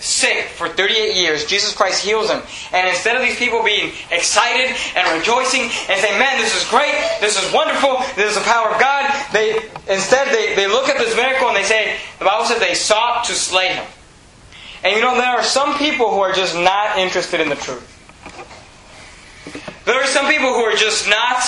sick 0.00 0.46
for 0.46 0.68
38 0.68 1.16
years. 1.16 1.44
Jesus 1.44 1.74
Christ 1.74 2.04
heals 2.04 2.30
him. 2.30 2.40
And 2.72 2.88
instead 2.88 3.16
of 3.16 3.22
these 3.22 3.36
people 3.36 3.62
being 3.64 3.92
excited 4.10 4.74
and 4.94 5.18
rejoicing 5.18 5.62
and 5.62 6.00
saying, 6.00 6.18
man, 6.18 6.38
this 6.38 6.54
is 6.54 6.68
great, 6.70 6.94
this 7.20 7.42
is 7.42 7.52
wonderful, 7.52 7.98
this 8.14 8.30
is 8.30 8.38
the 8.38 8.44
power 8.44 8.70
of 8.70 8.80
God, 8.80 9.10
they 9.32 9.58
instead 9.88 10.28
they, 10.28 10.54
they 10.54 10.66
look 10.66 10.88
at 10.88 10.98
this 10.98 11.14
miracle 11.16 11.48
and 11.48 11.56
they 11.56 11.64
say, 11.64 11.96
the 12.18 12.24
Bible 12.24 12.46
says 12.46 12.60
they 12.60 12.74
sought 12.74 13.24
to 13.24 13.32
slay 13.32 13.68
him. 13.74 13.86
And 14.84 14.94
you 14.94 15.02
know, 15.02 15.16
there 15.16 15.26
are 15.26 15.42
some 15.42 15.76
people 15.78 16.10
who 16.10 16.20
are 16.20 16.32
just 16.32 16.54
not 16.54 16.98
interested 16.98 17.40
in 17.40 17.48
the 17.48 17.56
truth. 17.56 17.94
There 19.84 19.96
are 19.96 20.06
some 20.06 20.30
people 20.30 20.52
who 20.52 20.60
are 20.60 20.76
just 20.76 21.08
not 21.08 21.42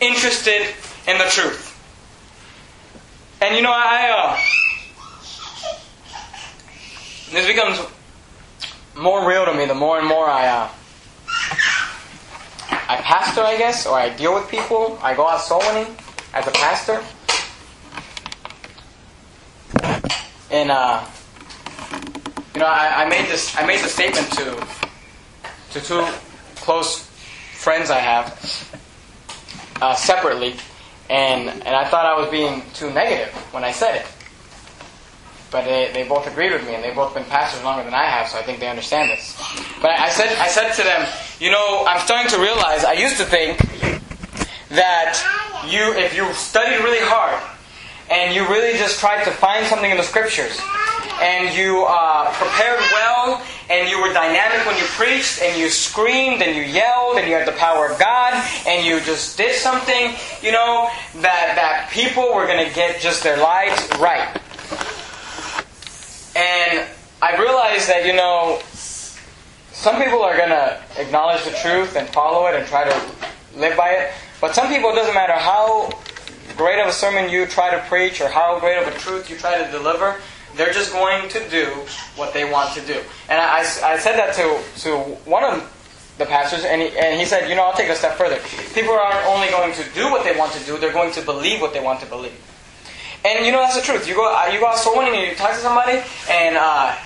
interested 0.00 0.66
in 1.06 1.18
the 1.18 1.24
truth. 1.24 1.66
And 3.42 3.56
you 3.56 3.62
know, 3.62 3.72
I, 3.72 4.10
uh, 4.10 4.38
this 7.30 7.46
becomes 7.46 7.80
more 8.96 9.28
real 9.28 9.44
to 9.46 9.54
me 9.54 9.66
the 9.66 9.74
more 9.74 9.98
and 9.98 10.06
more 10.06 10.26
I 10.28 10.46
uh, 10.48 10.68
I 12.88 12.96
pastor, 12.96 13.42
I 13.42 13.56
guess, 13.56 13.86
or 13.86 13.96
I 13.98 14.08
deal 14.10 14.34
with 14.34 14.48
people. 14.50 14.98
I 15.02 15.14
go 15.14 15.26
out 15.28 15.40
soul 15.40 15.60
winning 15.60 15.94
as 16.34 16.46
a 16.46 16.50
pastor, 16.50 17.02
and 20.50 20.70
uh, 20.70 21.04
you 22.54 22.60
know, 22.60 22.66
I, 22.66 23.04
I 23.04 23.08
made 23.08 23.26
this 23.28 23.56
I 23.56 23.64
made 23.66 23.80
the 23.80 23.88
statement 23.88 24.30
to 24.32 24.66
to 25.72 25.80
two 25.86 26.04
close 26.56 27.06
friends 27.54 27.90
I 27.90 27.98
have. 28.00 28.68
uh, 29.80 29.94
separately, 29.94 30.54
and 31.08 31.48
and 31.48 31.74
I 31.76 31.84
thought 31.86 32.06
I 32.06 32.18
was 32.20 32.30
being 32.30 32.62
too 32.74 32.90
negative 32.92 33.32
when 33.52 33.64
I 33.64 33.72
said 33.72 33.96
it. 33.96 34.06
But 35.50 35.64
they, 35.64 35.90
they 35.92 36.06
both 36.06 36.26
agreed 36.26 36.52
with 36.52 36.64
me, 36.64 36.74
and 36.74 36.84
they've 36.84 36.94
both 36.94 37.12
been 37.12 37.24
pastors 37.24 37.62
longer 37.64 37.82
than 37.82 37.94
I 37.94 38.04
have, 38.04 38.28
so 38.28 38.38
I 38.38 38.42
think 38.42 38.60
they 38.60 38.68
understand 38.68 39.10
this. 39.10 39.36
But 39.82 39.98
I 39.98 40.08
said 40.10 40.36
I 40.38 40.46
said 40.46 40.72
to 40.74 40.82
them, 40.82 41.08
you 41.40 41.50
know, 41.50 41.84
I'm 41.88 42.00
starting 42.06 42.30
to 42.30 42.38
realize. 42.38 42.84
I 42.84 42.92
used 42.92 43.16
to 43.16 43.24
think 43.24 43.58
that 44.70 45.18
you, 45.68 45.92
if 45.98 46.14
you 46.14 46.32
studied 46.34 46.82
really 46.84 47.02
hard, 47.02 47.42
and 48.10 48.34
you 48.34 48.42
really 48.48 48.78
just 48.78 48.98
tried 48.98 49.24
to 49.24 49.30
find 49.30 49.66
something 49.66 49.90
in 49.90 49.96
the 49.96 50.02
scriptures, 50.02 50.58
and 51.20 51.54
you 51.56 51.84
uh, 51.88 52.32
prepared 52.34 52.80
well, 52.92 53.42
and 53.68 53.88
you 53.88 54.00
were 54.00 54.12
dynamic 54.12 54.66
when 54.66 54.76
you 54.76 54.84
preached, 54.94 55.42
and 55.42 55.60
you 55.60 55.68
screamed, 55.68 56.42
and 56.42 56.56
you 56.56 56.62
yelled, 56.62 57.18
and 57.18 57.28
you 57.28 57.34
had 57.34 57.46
the 57.46 57.58
power 57.58 57.90
of 57.90 57.98
God, 57.98 58.34
and 58.66 58.84
you 58.84 59.00
just 59.00 59.36
did 59.36 59.54
something, 59.54 60.14
you 60.42 60.52
know, 60.52 60.90
that, 61.16 61.54
that 61.54 61.90
people 61.92 62.34
were 62.34 62.46
going 62.46 62.66
to 62.66 62.74
get 62.74 63.00
just 63.00 63.22
their 63.22 63.36
lives 63.36 63.88
right. 63.98 64.40
And 66.36 66.86
I 67.22 67.36
realized 67.36 67.88
that, 67.88 68.06
you 68.06 68.14
know, 68.14 68.60
some 69.72 69.96
people 70.02 70.22
are 70.22 70.36
going 70.36 70.50
to 70.50 70.80
acknowledge 70.98 71.44
the 71.44 71.52
truth 71.62 71.96
and 71.96 72.08
follow 72.08 72.46
it 72.46 72.54
and 72.54 72.66
try 72.66 72.84
to 72.84 73.12
live 73.56 73.76
by 73.76 73.90
it, 73.90 74.12
but 74.40 74.54
some 74.54 74.68
people, 74.68 74.90
it 74.90 74.94
doesn't 74.94 75.14
matter 75.14 75.32
how 75.32 75.90
great 76.56 76.80
of 76.80 76.88
a 76.88 76.92
sermon 76.92 77.30
you 77.30 77.46
try 77.46 77.70
to 77.70 77.80
preach 77.88 78.20
or 78.20 78.28
how 78.28 78.58
great 78.60 78.76
of 78.76 78.86
a 78.86 78.98
truth 78.98 79.30
you 79.30 79.36
try 79.36 79.62
to 79.62 79.70
deliver, 79.70 80.20
they're 80.56 80.72
just 80.72 80.92
going 80.92 81.28
to 81.28 81.48
do 81.48 81.66
what 82.16 82.34
they 82.34 82.50
want 82.50 82.74
to 82.74 82.80
do. 82.86 83.00
And 83.28 83.40
I, 83.40 83.60
I 83.60 83.98
said 83.98 84.16
that 84.16 84.34
to, 84.34 84.60
to 84.82 84.96
one 85.24 85.44
of 85.44 86.14
the 86.18 86.26
pastors, 86.26 86.64
and 86.64 86.82
he, 86.82 86.88
and 86.98 87.18
he 87.18 87.24
said, 87.24 87.48
you 87.48 87.54
know, 87.54 87.64
I'll 87.64 87.72
take 87.72 87.88
it 87.88 87.92
a 87.92 87.96
step 87.96 88.14
further. 88.14 88.38
People 88.74 88.92
aren't 88.92 89.26
only 89.26 89.48
going 89.48 89.72
to 89.72 89.84
do 89.94 90.10
what 90.10 90.24
they 90.24 90.36
want 90.36 90.52
to 90.52 90.64
do, 90.64 90.78
they're 90.78 90.92
going 90.92 91.12
to 91.12 91.22
believe 91.22 91.60
what 91.60 91.72
they 91.72 91.80
want 91.80 92.00
to 92.00 92.06
believe. 92.06 92.38
And 93.24 93.44
you 93.44 93.52
know, 93.52 93.60
that's 93.60 93.76
the 93.76 93.82
truth. 93.82 94.08
You 94.08 94.14
go, 94.14 94.24
uh, 94.24 94.48
you 94.52 94.60
go 94.60 94.66
out 94.66 94.80
winning 94.96 95.14
and 95.14 95.28
you 95.28 95.36
talk 95.36 95.52
to 95.52 95.60
somebody, 95.60 96.00
and 96.30 96.56
uh, 96.56 96.96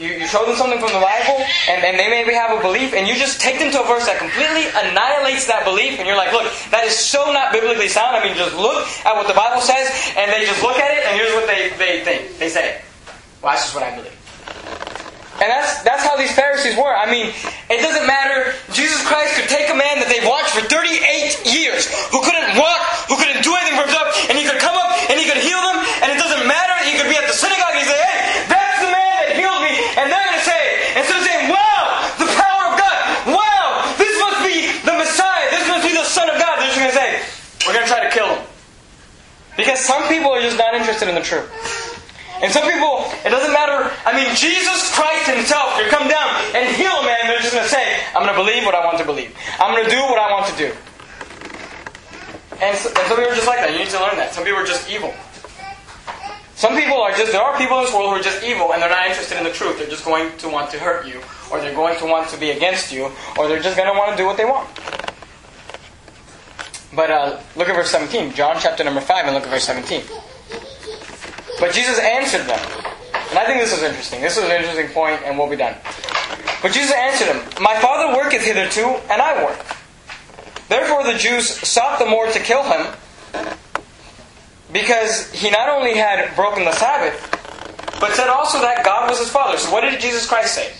you, 0.00 0.08
you 0.08 0.26
show 0.26 0.46
them 0.46 0.56
something 0.56 0.80
from 0.80 0.88
the 0.88 1.04
Bible, 1.04 1.44
and, 1.68 1.84
and 1.84 2.00
they 2.00 2.08
maybe 2.08 2.32
have 2.32 2.56
a 2.56 2.62
belief, 2.62 2.94
and 2.94 3.06
you 3.06 3.14
just 3.14 3.40
take 3.40 3.58
them 3.58 3.70
to 3.72 3.84
a 3.84 3.86
verse 3.86 4.06
that 4.08 4.16
completely 4.16 4.72
annihilates 4.72 5.44
that 5.52 5.68
belief, 5.68 6.00
and 6.00 6.08
you're 6.08 6.16
like, 6.16 6.32
look, 6.32 6.48
that 6.72 6.88
is 6.88 6.96
so 6.96 7.32
not 7.32 7.52
biblically 7.52 7.88
sound. 7.88 8.16
I 8.16 8.24
mean, 8.24 8.36
just 8.36 8.56
look 8.56 8.88
at 9.04 9.12
what 9.12 9.28
the 9.28 9.36
Bible 9.36 9.60
says, 9.60 9.92
and 10.16 10.32
they 10.32 10.48
just 10.48 10.64
look 10.64 10.80
at 10.80 10.96
it, 10.96 11.04
and 11.04 11.20
here's 11.20 11.34
what 11.36 11.44
they, 11.44 11.68
they 11.76 12.00
think. 12.08 12.38
They 12.40 12.48
say, 12.48 12.80
well, 13.44 13.52
that's 13.52 13.68
just 13.68 13.74
what 13.76 13.84
I 13.84 13.92
believe. 13.96 14.16
And 15.40 15.48
that's, 15.48 15.80
that's 15.88 16.04
how 16.04 16.20
these 16.20 16.36
Pharisees 16.36 16.76
were. 16.76 16.92
I 16.92 17.08
mean, 17.08 17.32
it 17.72 17.80
doesn't 17.80 18.04
matter. 18.04 18.52
Jesus 18.76 19.00
Christ 19.08 19.40
could 19.40 19.48
take 19.48 19.72
a 19.72 19.76
man 19.76 19.96
that 19.96 20.12
they've 20.12 20.28
watched 20.28 20.52
for 20.52 20.60
38 20.68 21.00
years, 21.48 21.88
who 22.12 22.20
couldn't 22.20 22.60
walk, 22.60 23.08
who 23.08 23.16
couldn't 23.16 23.40
do 23.40 23.56
anything 23.56 23.80
for 23.80 23.88
himself, 23.88 24.12
and 24.28 24.36
he 24.36 24.44
could 24.44 24.60
come 24.60 24.76
up 24.76 24.92
and 25.08 25.16
he 25.16 25.24
could 25.24 25.40
heal 25.40 25.56
them, 25.64 25.80
and 26.04 26.12
it 26.12 26.20
doesn't 26.20 26.44
matter. 26.44 26.76
He 26.84 26.92
could 27.00 27.08
be 27.08 27.16
at 27.16 27.24
the 27.24 27.32
synagogue 27.32 27.72
and 27.72 27.80
he 27.80 27.88
say, 27.88 27.96
hey, 27.96 28.20
that's 28.52 28.84
the 28.84 28.92
man 28.92 29.12
that 29.16 29.32
healed 29.32 29.64
me. 29.64 29.72
And 29.96 30.12
they're 30.12 30.26
going 30.28 30.36
to 30.36 30.44
say, 30.44 30.62
instead 31.00 31.16
of 31.16 31.24
saying, 31.24 31.48
wow, 31.48 31.80
the 32.20 32.28
power 32.36 32.64
of 32.68 32.74
God, 32.76 33.00
wow, 33.32 33.88
this 33.96 34.12
must 34.20 34.44
be 34.44 34.68
the 34.84 34.92
Messiah, 34.92 35.48
this 35.56 35.64
must 35.72 35.88
be 35.88 35.96
the 35.96 36.04
Son 36.04 36.28
of 36.28 36.36
God, 36.36 36.60
they're 36.60 36.68
just 36.68 36.76
going 36.84 36.92
to 36.92 36.98
say, 37.00 37.10
we're 37.64 37.80
going 37.80 37.88
to 37.88 37.92
try 37.96 38.04
to 38.04 38.12
kill 38.12 38.28
him. 38.28 38.44
Because 39.60 39.84
some 39.84 40.08
people 40.08 40.32
are 40.32 40.40
just 40.40 40.56
not 40.56 40.72
interested 40.72 41.08
in 41.08 41.14
the 41.14 41.20
truth. 41.20 41.44
And 42.40 42.48
some 42.48 42.64
people, 42.64 43.04
it 43.20 43.28
doesn't 43.28 43.52
matter. 43.52 43.92
I 44.08 44.16
mean, 44.16 44.32
Jesus 44.32 44.88
Christ 44.96 45.28
Himself 45.28 45.76
could 45.76 45.92
come 45.92 46.08
down 46.08 46.40
and 46.56 46.64
heal 46.72 46.96
a 46.96 47.04
man, 47.04 47.28
they're 47.28 47.44
just 47.44 47.52
going 47.52 47.68
to 47.68 47.68
say, 47.68 47.84
I'm 48.16 48.24
going 48.24 48.32
to 48.32 48.40
believe 48.40 48.64
what 48.64 48.74
I 48.74 48.80
want 48.80 48.96
to 48.96 49.04
believe. 49.04 49.36
I'm 49.60 49.76
going 49.76 49.84
to 49.84 49.92
do 49.92 50.00
what 50.08 50.16
I 50.16 50.32
want 50.32 50.48
to 50.48 50.56
do. 50.56 50.72
And, 52.64 52.72
so, 52.76 52.88
and 52.88 53.04
some 53.04 53.20
people 53.20 53.28
are 53.28 53.36
just 53.36 53.46
like 53.46 53.60
that. 53.60 53.72
You 53.72 53.84
need 53.84 53.92
to 53.92 54.00
learn 54.00 54.16
that. 54.16 54.32
Some 54.32 54.44
people 54.44 54.56
are 54.56 54.64
just 54.64 54.88
evil. 54.88 55.12
Some 56.56 56.76
people 56.76 56.96
are 56.96 57.12
just, 57.12 57.32
there 57.32 57.40
are 57.40 57.56
people 57.56 57.76
in 57.80 57.84
this 57.84 57.92
world 57.92 58.08
who 58.08 58.16
are 58.16 58.24
just 58.24 58.44
evil 58.44 58.72
and 58.72 58.80
they're 58.80 58.88
not 58.88 59.08
interested 59.08 59.36
in 59.36 59.44
the 59.44 59.52
truth. 59.52 59.76
They're 59.76 59.92
just 59.92 60.04
going 60.04 60.32
to 60.44 60.48
want 60.48 60.70
to 60.72 60.78
hurt 60.78 61.08
you, 61.08 61.20
or 61.52 61.60
they're 61.60 61.76
going 61.76 61.98
to 62.00 62.06
want 62.08 62.28
to 62.32 62.40
be 62.40 62.50
against 62.50 62.92
you, 62.92 63.12
or 63.36 63.48
they're 63.48 63.60
just 63.60 63.76
going 63.76 63.88
to 63.88 63.96
want 63.96 64.12
to 64.12 64.16
do 64.16 64.24
what 64.24 64.36
they 64.36 64.44
want. 64.44 64.68
But 66.92 67.10
uh, 67.10 67.40
look 67.56 67.68
at 67.68 67.76
verse 67.76 67.90
17. 67.90 68.34
John 68.34 68.56
chapter 68.58 68.82
number 68.82 69.00
5 69.00 69.26
and 69.26 69.34
look 69.34 69.44
at 69.44 69.50
verse 69.50 69.64
17. 69.64 70.02
But 71.60 71.72
Jesus 71.72 71.98
answered 71.98 72.46
them. 72.46 72.58
And 73.30 73.38
I 73.38 73.46
think 73.46 73.60
this 73.60 73.72
is 73.72 73.82
interesting. 73.82 74.20
This 74.20 74.36
is 74.36 74.44
an 74.44 74.50
interesting 74.50 74.88
point, 74.88 75.22
and 75.24 75.38
we'll 75.38 75.48
be 75.48 75.56
done. 75.56 75.76
But 76.62 76.72
Jesus 76.72 76.92
answered 76.92 77.28
them, 77.28 77.44
My 77.60 77.78
Father 77.78 78.16
worketh 78.16 78.42
hitherto, 78.42 78.86
and 79.10 79.22
I 79.22 79.44
work. 79.44 79.64
Therefore 80.68 81.04
the 81.04 81.16
Jews 81.16 81.48
sought 81.48 81.98
the 81.98 82.06
more 82.06 82.26
to 82.26 82.38
kill 82.40 82.64
him, 82.64 82.92
because 84.72 85.30
he 85.32 85.50
not 85.50 85.68
only 85.68 85.94
had 85.94 86.34
broken 86.34 86.64
the 86.64 86.72
Sabbath, 86.72 87.30
but 88.00 88.12
said 88.12 88.28
also 88.28 88.60
that 88.60 88.84
God 88.84 89.08
was 89.08 89.18
his 89.18 89.30
Father. 89.30 89.58
So 89.58 89.70
what 89.72 89.82
did 89.82 90.00
Jesus 90.00 90.26
Christ 90.26 90.54
say? 90.54 90.72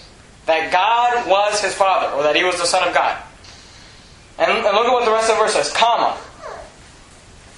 That 0.47 0.73
God 0.73 1.29
was 1.29 1.61
his 1.61 1.75
Father, 1.75 2.13
or 2.17 2.23
that 2.25 2.35
he 2.35 2.43
was 2.43 2.59
the 2.59 2.67
Son 2.67 2.87
of 2.87 2.95
God. 2.95 3.23
And, 4.41 4.51
and 4.51 4.75
look 4.75 4.87
at 4.87 4.93
what 4.93 5.05
the 5.05 5.13
rest 5.13 5.31
of 5.31 5.37
the 5.37 5.43
verse 5.45 5.53
says, 5.53 5.71
comma. 5.71 6.19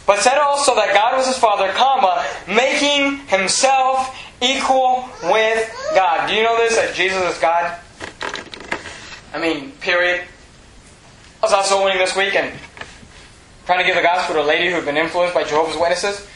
But 0.05 0.19
said 0.19 0.37
also 0.37 0.75
that 0.75 0.93
God 0.93 1.17
was 1.17 1.29
his 1.29 1.39
Father, 1.39 1.71
comma, 1.73 2.27
making 2.49 3.19
himself 3.29 4.19
equal 4.41 5.09
with 5.23 5.63
God. 5.95 6.29
Do 6.29 6.35
you 6.35 6.43
know 6.43 6.57
this, 6.57 6.75
that 6.75 6.93
Jesus 6.95 7.23
is 7.23 7.39
God? 7.39 7.79
I 9.33 9.39
mean, 9.39 9.71
period. 9.79 10.25
I 11.41 11.47
was 11.47 11.53
also 11.53 11.85
winning 11.85 11.99
this 11.99 12.17
week 12.17 12.35
and 12.35 12.53
trying 13.65 13.79
to 13.79 13.85
give 13.85 13.95
the 13.95 14.03
gospel 14.03 14.35
to 14.35 14.43
a 14.43 14.45
lady 14.45 14.69
who 14.69 14.75
had 14.75 14.85
been 14.85 14.97
influenced 14.97 15.35
by 15.35 15.45
Jehovah's 15.45 15.77
Witnesses. 15.77 16.27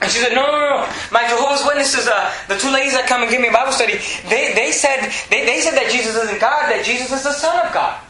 And 0.00 0.10
she 0.10 0.18
said, 0.20 0.34
no, 0.34 0.46
no, 0.46 0.58
no, 0.58 0.92
My 1.12 1.28
Jehovah's 1.28 1.66
Witnesses, 1.66 2.08
uh, 2.08 2.32
the 2.48 2.56
two 2.56 2.70
ladies 2.72 2.92
that 2.92 3.06
come 3.06 3.20
and 3.20 3.30
give 3.30 3.40
me 3.40 3.48
a 3.48 3.52
Bible 3.52 3.72
study, 3.72 4.00
they, 4.28 4.54
they, 4.54 4.72
said, 4.72 5.12
they, 5.28 5.44
they 5.44 5.60
said 5.60 5.74
that 5.74 5.90
Jesus 5.92 6.16
isn't 6.16 6.40
God, 6.40 6.70
that 6.72 6.84
Jesus 6.84 7.12
is 7.12 7.22
the 7.22 7.32
Son 7.32 7.66
of 7.66 7.72
God. 7.74 8.00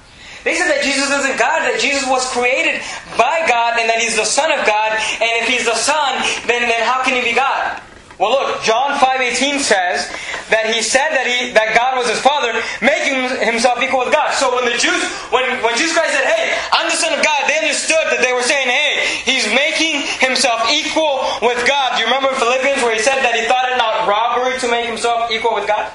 They 0.47 0.55
said 0.55 0.71
that 0.71 0.87
Jesus 0.87 1.11
isn't 1.11 1.43
God, 1.43 1.67
that 1.67 1.83
Jesus 1.83 2.07
was 2.07 2.23
created 2.31 2.79
by 3.19 3.43
God, 3.51 3.83
and 3.83 3.91
that 3.91 3.99
He's 3.99 4.15
the 4.15 4.23
Son 4.23 4.55
of 4.55 4.63
God. 4.63 4.95
And 4.95 5.33
if 5.43 5.51
He's 5.51 5.67
the 5.67 5.75
Son, 5.75 6.23
then, 6.47 6.71
then 6.71 6.87
how 6.87 7.03
can 7.03 7.19
He 7.19 7.27
be 7.27 7.35
God? 7.35 7.83
Well, 8.17 8.31
look, 8.31 8.63
John 8.63 8.97
5.18 8.97 9.61
says 9.61 10.09
that 10.49 10.73
he 10.73 10.81
said 10.81 11.13
that 11.13 11.29
he 11.29 11.53
that 11.53 11.77
God 11.77 12.01
was 12.01 12.09
his 12.09 12.17
Father, 12.17 12.49
making 12.81 13.29
himself 13.45 13.77
equal 13.85 14.09
with 14.09 14.13
God. 14.15 14.33
So 14.33 14.57
when 14.57 14.65
the 14.65 14.79
Jews, 14.81 15.05
when, 15.29 15.45
when 15.61 15.77
Jesus 15.77 15.93
Christ 15.93 16.17
said, 16.17 16.25
hey, 16.25 16.57
I'm 16.73 16.89
the 16.89 16.97
Son 16.97 17.13
of 17.13 17.21
God, 17.21 17.45
they 17.45 17.61
understood 17.61 18.09
that 18.09 18.25
they 18.25 18.33
were 18.33 18.41
saying, 18.41 18.73
hey, 18.73 19.05
he's 19.29 19.45
making 19.53 20.01
himself 20.25 20.65
equal 20.73 21.29
with 21.45 21.61
God. 21.69 22.01
Do 22.01 22.07
you 22.07 22.09
remember 22.09 22.33
Philippians 22.41 22.81
where 22.81 22.97
he 22.97 23.05
said 23.05 23.21
that 23.21 23.37
he 23.37 23.45
thought 23.45 23.69
it 23.69 23.77
not 23.77 24.09
robbery 24.09 24.57
to 24.65 24.69
make 24.73 24.89
himself 24.89 25.29
equal 25.29 25.53
with 25.53 25.69
God? 25.69 25.93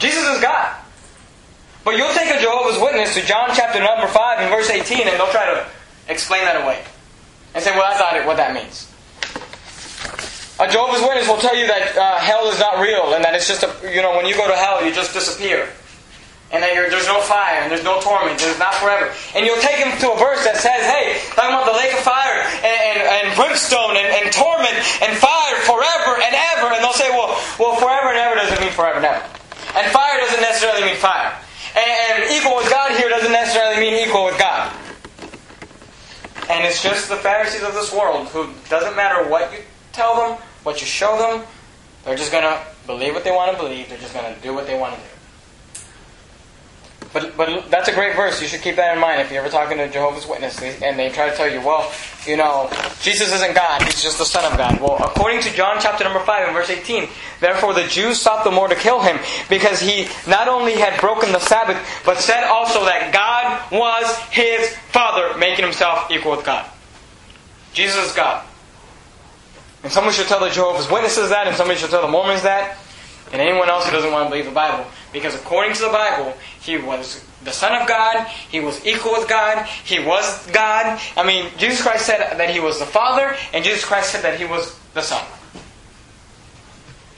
Jesus 0.00 0.24
is 0.24 0.40
God. 0.40 0.85
But 1.86 1.94
you'll 1.94 2.12
take 2.18 2.34
a 2.34 2.42
Jehovah's 2.42 2.82
Witness 2.82 3.14
to 3.14 3.22
John 3.22 3.54
chapter 3.54 3.78
number 3.78 4.10
5 4.10 4.42
and 4.42 4.50
verse 4.50 4.66
18 4.66 5.06
and 5.06 5.14
they'll 5.22 5.30
try 5.30 5.46
to 5.46 5.62
explain 6.10 6.42
that 6.42 6.58
away. 6.58 6.82
And 7.54 7.62
say, 7.62 7.70
well, 7.78 7.86
that's 7.86 8.02
not 8.02 8.18
it, 8.18 8.26
what 8.26 8.42
that 8.42 8.58
means. 8.58 8.90
A 10.58 10.66
Jehovah's 10.66 10.98
Witness 11.06 11.30
will 11.30 11.38
tell 11.38 11.54
you 11.54 11.70
that 11.70 11.94
uh, 11.94 12.18
hell 12.18 12.50
is 12.50 12.58
not 12.58 12.82
real 12.82 13.14
and 13.14 13.22
that 13.22 13.38
it's 13.38 13.46
just 13.46 13.62
a, 13.62 13.70
you 13.86 14.02
know, 14.02 14.18
when 14.18 14.26
you 14.26 14.34
go 14.34 14.50
to 14.50 14.58
hell, 14.58 14.82
you 14.82 14.90
just 14.90 15.14
disappear. 15.14 15.70
And 16.50 16.58
that 16.58 16.74
there's 16.74 17.06
no 17.06 17.22
fire 17.22 17.62
and 17.62 17.70
there's 17.70 17.86
no 17.86 18.02
torment, 18.02 18.34
there's 18.42 18.58
not 18.58 18.74
forever. 18.82 19.14
And 19.38 19.46
you'll 19.46 19.62
take 19.62 19.78
him 19.78 19.94
to 20.02 20.10
a 20.10 20.18
verse 20.18 20.42
that 20.42 20.58
says, 20.58 20.82
hey, 20.90 21.22
talking 21.38 21.54
about 21.54 21.70
the 21.70 21.78
lake 21.78 21.94
of 21.94 22.02
fire 22.02 22.42
and, 22.66 22.98
and, 22.98 22.98
and 22.98 23.26
brimstone 23.38 23.94
and, 23.94 24.10
and 24.10 24.26
torment 24.34 24.74
and 25.06 25.14
fire 25.14 25.56
forever 25.62 26.18
and 26.18 26.34
ever. 26.34 26.66
And 26.66 26.82
they'll 26.82 26.98
say, 26.98 27.14
well, 27.14 27.30
well, 27.62 27.78
forever 27.78 28.10
and 28.10 28.18
ever 28.18 28.34
doesn't 28.34 28.58
mean 28.58 28.74
forever 28.74 28.98
and 28.98 29.06
ever. 29.06 29.22
And 29.78 29.86
fire 29.94 30.18
doesn't 30.26 30.42
necessarily 30.42 30.82
mean 30.82 30.98
fire. 30.98 31.30
And, 31.76 32.30
equal 32.30 32.56
with 32.56 32.70
God 32.70 32.96
here 32.96 33.08
doesn't 33.08 33.32
necessarily 33.32 33.80
mean 33.80 34.08
equal 34.08 34.24
with 34.24 34.38
God. 34.38 34.72
And 36.48 36.64
it's 36.64 36.82
just 36.82 37.08
the 37.08 37.16
Pharisees 37.16 37.62
of 37.62 37.74
this 37.74 37.92
world 37.92 38.28
who 38.28 38.48
doesn't 38.70 38.96
matter 38.96 39.28
what 39.28 39.52
you 39.52 39.58
tell 39.92 40.16
them, 40.16 40.38
what 40.62 40.80
you 40.80 40.86
show 40.86 41.18
them, 41.18 41.46
they're 42.06 42.16
just 42.16 42.30
going 42.30 42.44
to 42.44 42.62
believe 42.86 43.14
what 43.14 43.24
they 43.24 43.32
want 43.32 43.50
to 43.50 43.58
believe. 43.60 43.88
They're 43.88 43.98
just 43.98 44.14
going 44.14 44.32
to 44.32 44.40
do 44.40 44.54
what 44.54 44.68
they 44.68 44.78
want 44.78 44.94
to 44.94 45.00
do. 45.00 45.15
But, 47.16 47.34
but 47.34 47.70
that's 47.70 47.88
a 47.88 47.94
great 47.94 48.14
verse. 48.14 48.42
You 48.42 48.46
should 48.46 48.60
keep 48.60 48.76
that 48.76 48.94
in 48.94 49.00
mind 49.00 49.22
if 49.22 49.30
you're 49.30 49.40
ever 49.40 49.50
talking 49.50 49.78
to 49.78 49.88
Jehovah's 49.88 50.26
Witnesses 50.26 50.82
and 50.82 50.98
they 50.98 51.08
try 51.08 51.30
to 51.30 51.34
tell 51.34 51.50
you, 51.50 51.62
well, 51.62 51.90
you 52.26 52.36
know, 52.36 52.68
Jesus 53.00 53.32
isn't 53.32 53.54
God, 53.54 53.80
he's 53.84 54.02
just 54.02 54.18
the 54.18 54.26
Son 54.26 54.44
of 54.44 54.58
God. 54.58 54.78
Well, 54.82 54.98
according 55.02 55.40
to 55.40 55.54
John 55.54 55.78
chapter 55.80 56.04
number 56.04 56.20
5 56.20 56.48
and 56.48 56.54
verse 56.54 56.68
18, 56.68 57.08
therefore 57.40 57.72
the 57.72 57.84
Jews 57.84 58.20
sought 58.20 58.44
the 58.44 58.50
more 58.50 58.68
to 58.68 58.74
kill 58.74 59.00
him 59.00 59.18
because 59.48 59.80
he 59.80 60.08
not 60.28 60.46
only 60.46 60.74
had 60.74 61.00
broken 61.00 61.32
the 61.32 61.40
Sabbath, 61.40 61.82
but 62.04 62.18
said 62.18 62.44
also 62.44 62.84
that 62.84 63.14
God 63.14 63.72
was 63.72 64.14
his 64.30 64.76
Father, 64.90 65.38
making 65.38 65.64
himself 65.64 66.10
equal 66.10 66.32
with 66.32 66.44
God. 66.44 66.68
Jesus 67.72 68.10
is 68.10 68.12
God. 68.12 68.44
And 69.82 69.90
someone 69.90 70.12
should 70.12 70.26
tell 70.26 70.40
the 70.40 70.50
Jehovah's 70.50 70.90
Witnesses 70.90 71.30
that, 71.30 71.46
and 71.46 71.56
somebody 71.56 71.80
should 71.80 71.88
tell 71.88 72.02
the 72.02 72.12
Mormons 72.12 72.42
that, 72.42 72.76
and 73.32 73.40
anyone 73.40 73.68
else 73.68 73.86
who 73.86 73.92
doesn't 73.92 74.12
want 74.12 74.26
to 74.26 74.30
believe 74.30 74.46
the 74.46 74.52
Bible. 74.52 74.86
Because 75.12 75.34
according 75.34 75.74
to 75.74 75.82
the 75.82 75.88
Bible, 75.88 76.34
He 76.60 76.76
was 76.76 77.24
the 77.44 77.52
Son 77.52 77.80
of 77.80 77.88
God. 77.88 78.26
He 78.26 78.60
was 78.60 78.84
equal 78.86 79.12
with 79.12 79.28
God. 79.28 79.66
He 79.66 79.98
was 79.98 80.46
God. 80.50 81.00
I 81.16 81.26
mean, 81.26 81.50
Jesus 81.58 81.82
Christ 81.82 82.06
said 82.06 82.38
that 82.38 82.50
He 82.50 82.60
was 82.60 82.78
the 82.78 82.86
Father, 82.86 83.36
and 83.52 83.64
Jesus 83.64 83.84
Christ 83.84 84.10
said 84.10 84.22
that 84.22 84.38
He 84.38 84.44
was 84.44 84.78
the 84.94 85.02
Son. 85.02 85.24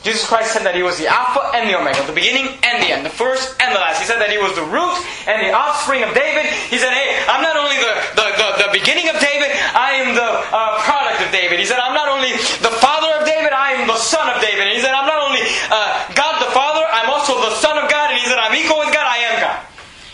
Jesus 0.02 0.26
Christ 0.26 0.52
said 0.54 0.62
that 0.62 0.78
He 0.78 0.82
was 0.82 0.96
the 0.96 1.10
Alpha 1.10 1.50
and 1.58 1.68
the 1.68 1.74
Omega, 1.74 2.00
the 2.06 2.14
beginning 2.14 2.46
and 2.62 2.76
the 2.80 2.88
end, 2.94 3.04
the 3.04 3.12
first 3.12 3.58
and 3.60 3.74
the 3.74 3.80
last. 3.82 3.98
He 3.98 4.06
said 4.06 4.22
that 4.22 4.30
He 4.30 4.38
was 4.38 4.54
the 4.54 4.64
root 4.64 4.94
and 5.26 5.42
the 5.42 5.50
offspring 5.50 6.06
of 6.06 6.14
David. 6.14 6.46
He 6.70 6.78
said, 6.78 6.94
Hey, 6.94 7.18
I'm 7.26 7.42
not 7.42 7.58
only 7.58 7.76
the, 7.76 7.92
the, 8.14 8.26
the, 8.38 8.48
the 8.64 8.70
beginning 8.70 9.10
of 9.10 9.18
David, 9.18 9.50
I 9.74 9.98
am 10.00 10.14
the 10.14 10.30
uh, 10.54 10.80
product 10.86 11.26
of 11.26 11.28
David. 11.34 11.58
He 11.58 11.66
said, 11.66 11.82
I'm 11.82 11.98
not 11.98 12.08
only 12.08 12.30
the 12.62 12.72
father 12.78 13.07
David, 13.48 13.56
I 13.56 13.72
am 13.72 13.86
the 13.88 13.96
son 13.96 14.28
of 14.34 14.42
David. 14.42 14.60
And 14.60 14.76
he 14.76 14.80
said, 14.80 14.92
I'm 14.92 15.06
not 15.06 15.26
only 15.26 15.40
uh, 15.70 16.12
God 16.14 16.46
the 16.46 16.50
Father, 16.52 16.84
I'm 16.90 17.08
also 17.08 17.34
the 17.34 17.54
Son 17.56 17.82
of 17.82 17.90
God. 17.90 18.10
And 18.10 18.20
he 18.20 18.26
said, 18.26 18.36
I'm 18.38 18.54
equal 18.54 18.78
with 18.78 18.92
God, 18.92 19.06
I 19.06 19.16
am 19.18 19.40
God. 19.40 19.66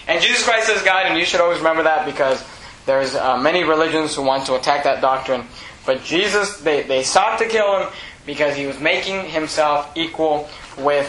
And 0.07 0.23
Jesus 0.23 0.45
Christ 0.45 0.71
is 0.71 0.83
God, 0.83 1.07
and 1.07 1.19
you 1.19 1.25
should 1.25 1.41
always 1.41 1.59
remember 1.59 1.83
that 1.83 2.07
because 2.07 2.45
there's 2.87 3.15
uh, 3.15 3.37
many 3.39 3.65
religions 3.65 4.15
who 4.15 4.23
want 4.23 4.47
to 4.47 4.55
attack 4.55 4.85
that 4.85 5.01
doctrine. 5.01 5.45
But 5.85 6.05
Jesus, 6.05 6.59
they, 6.59 6.83
they 6.83 7.03
sought 7.03 7.39
to 7.39 7.47
kill 7.47 7.81
him 7.81 7.89
because 8.25 8.55
he 8.55 8.67
was 8.67 8.79
making 8.79 9.29
himself 9.29 9.91
equal 9.97 10.49
with 10.79 11.09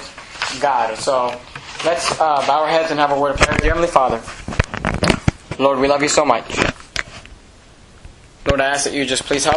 God. 0.61 0.97
So 0.97 1.39
let's 1.85 2.11
uh, 2.19 2.43
bow 2.47 2.63
our 2.63 2.69
heads 2.69 2.89
and 2.89 2.99
have 2.99 3.11
a 3.11 3.19
word 3.19 3.35
of 3.35 3.37
prayer. 3.37 3.59
Dear 3.59 3.75
Heavenly 3.75 3.89
Father, 3.89 4.21
Lord, 5.59 5.79
we 5.79 5.87
love 5.87 6.01
you 6.01 6.09
so 6.09 6.25
much. 6.25 6.57
Lord, 8.47 8.61
I 8.61 8.65
ask 8.65 8.85
that 8.85 8.93
you 8.93 9.05
just 9.05 9.25
please 9.25 9.43
help. 9.43 9.53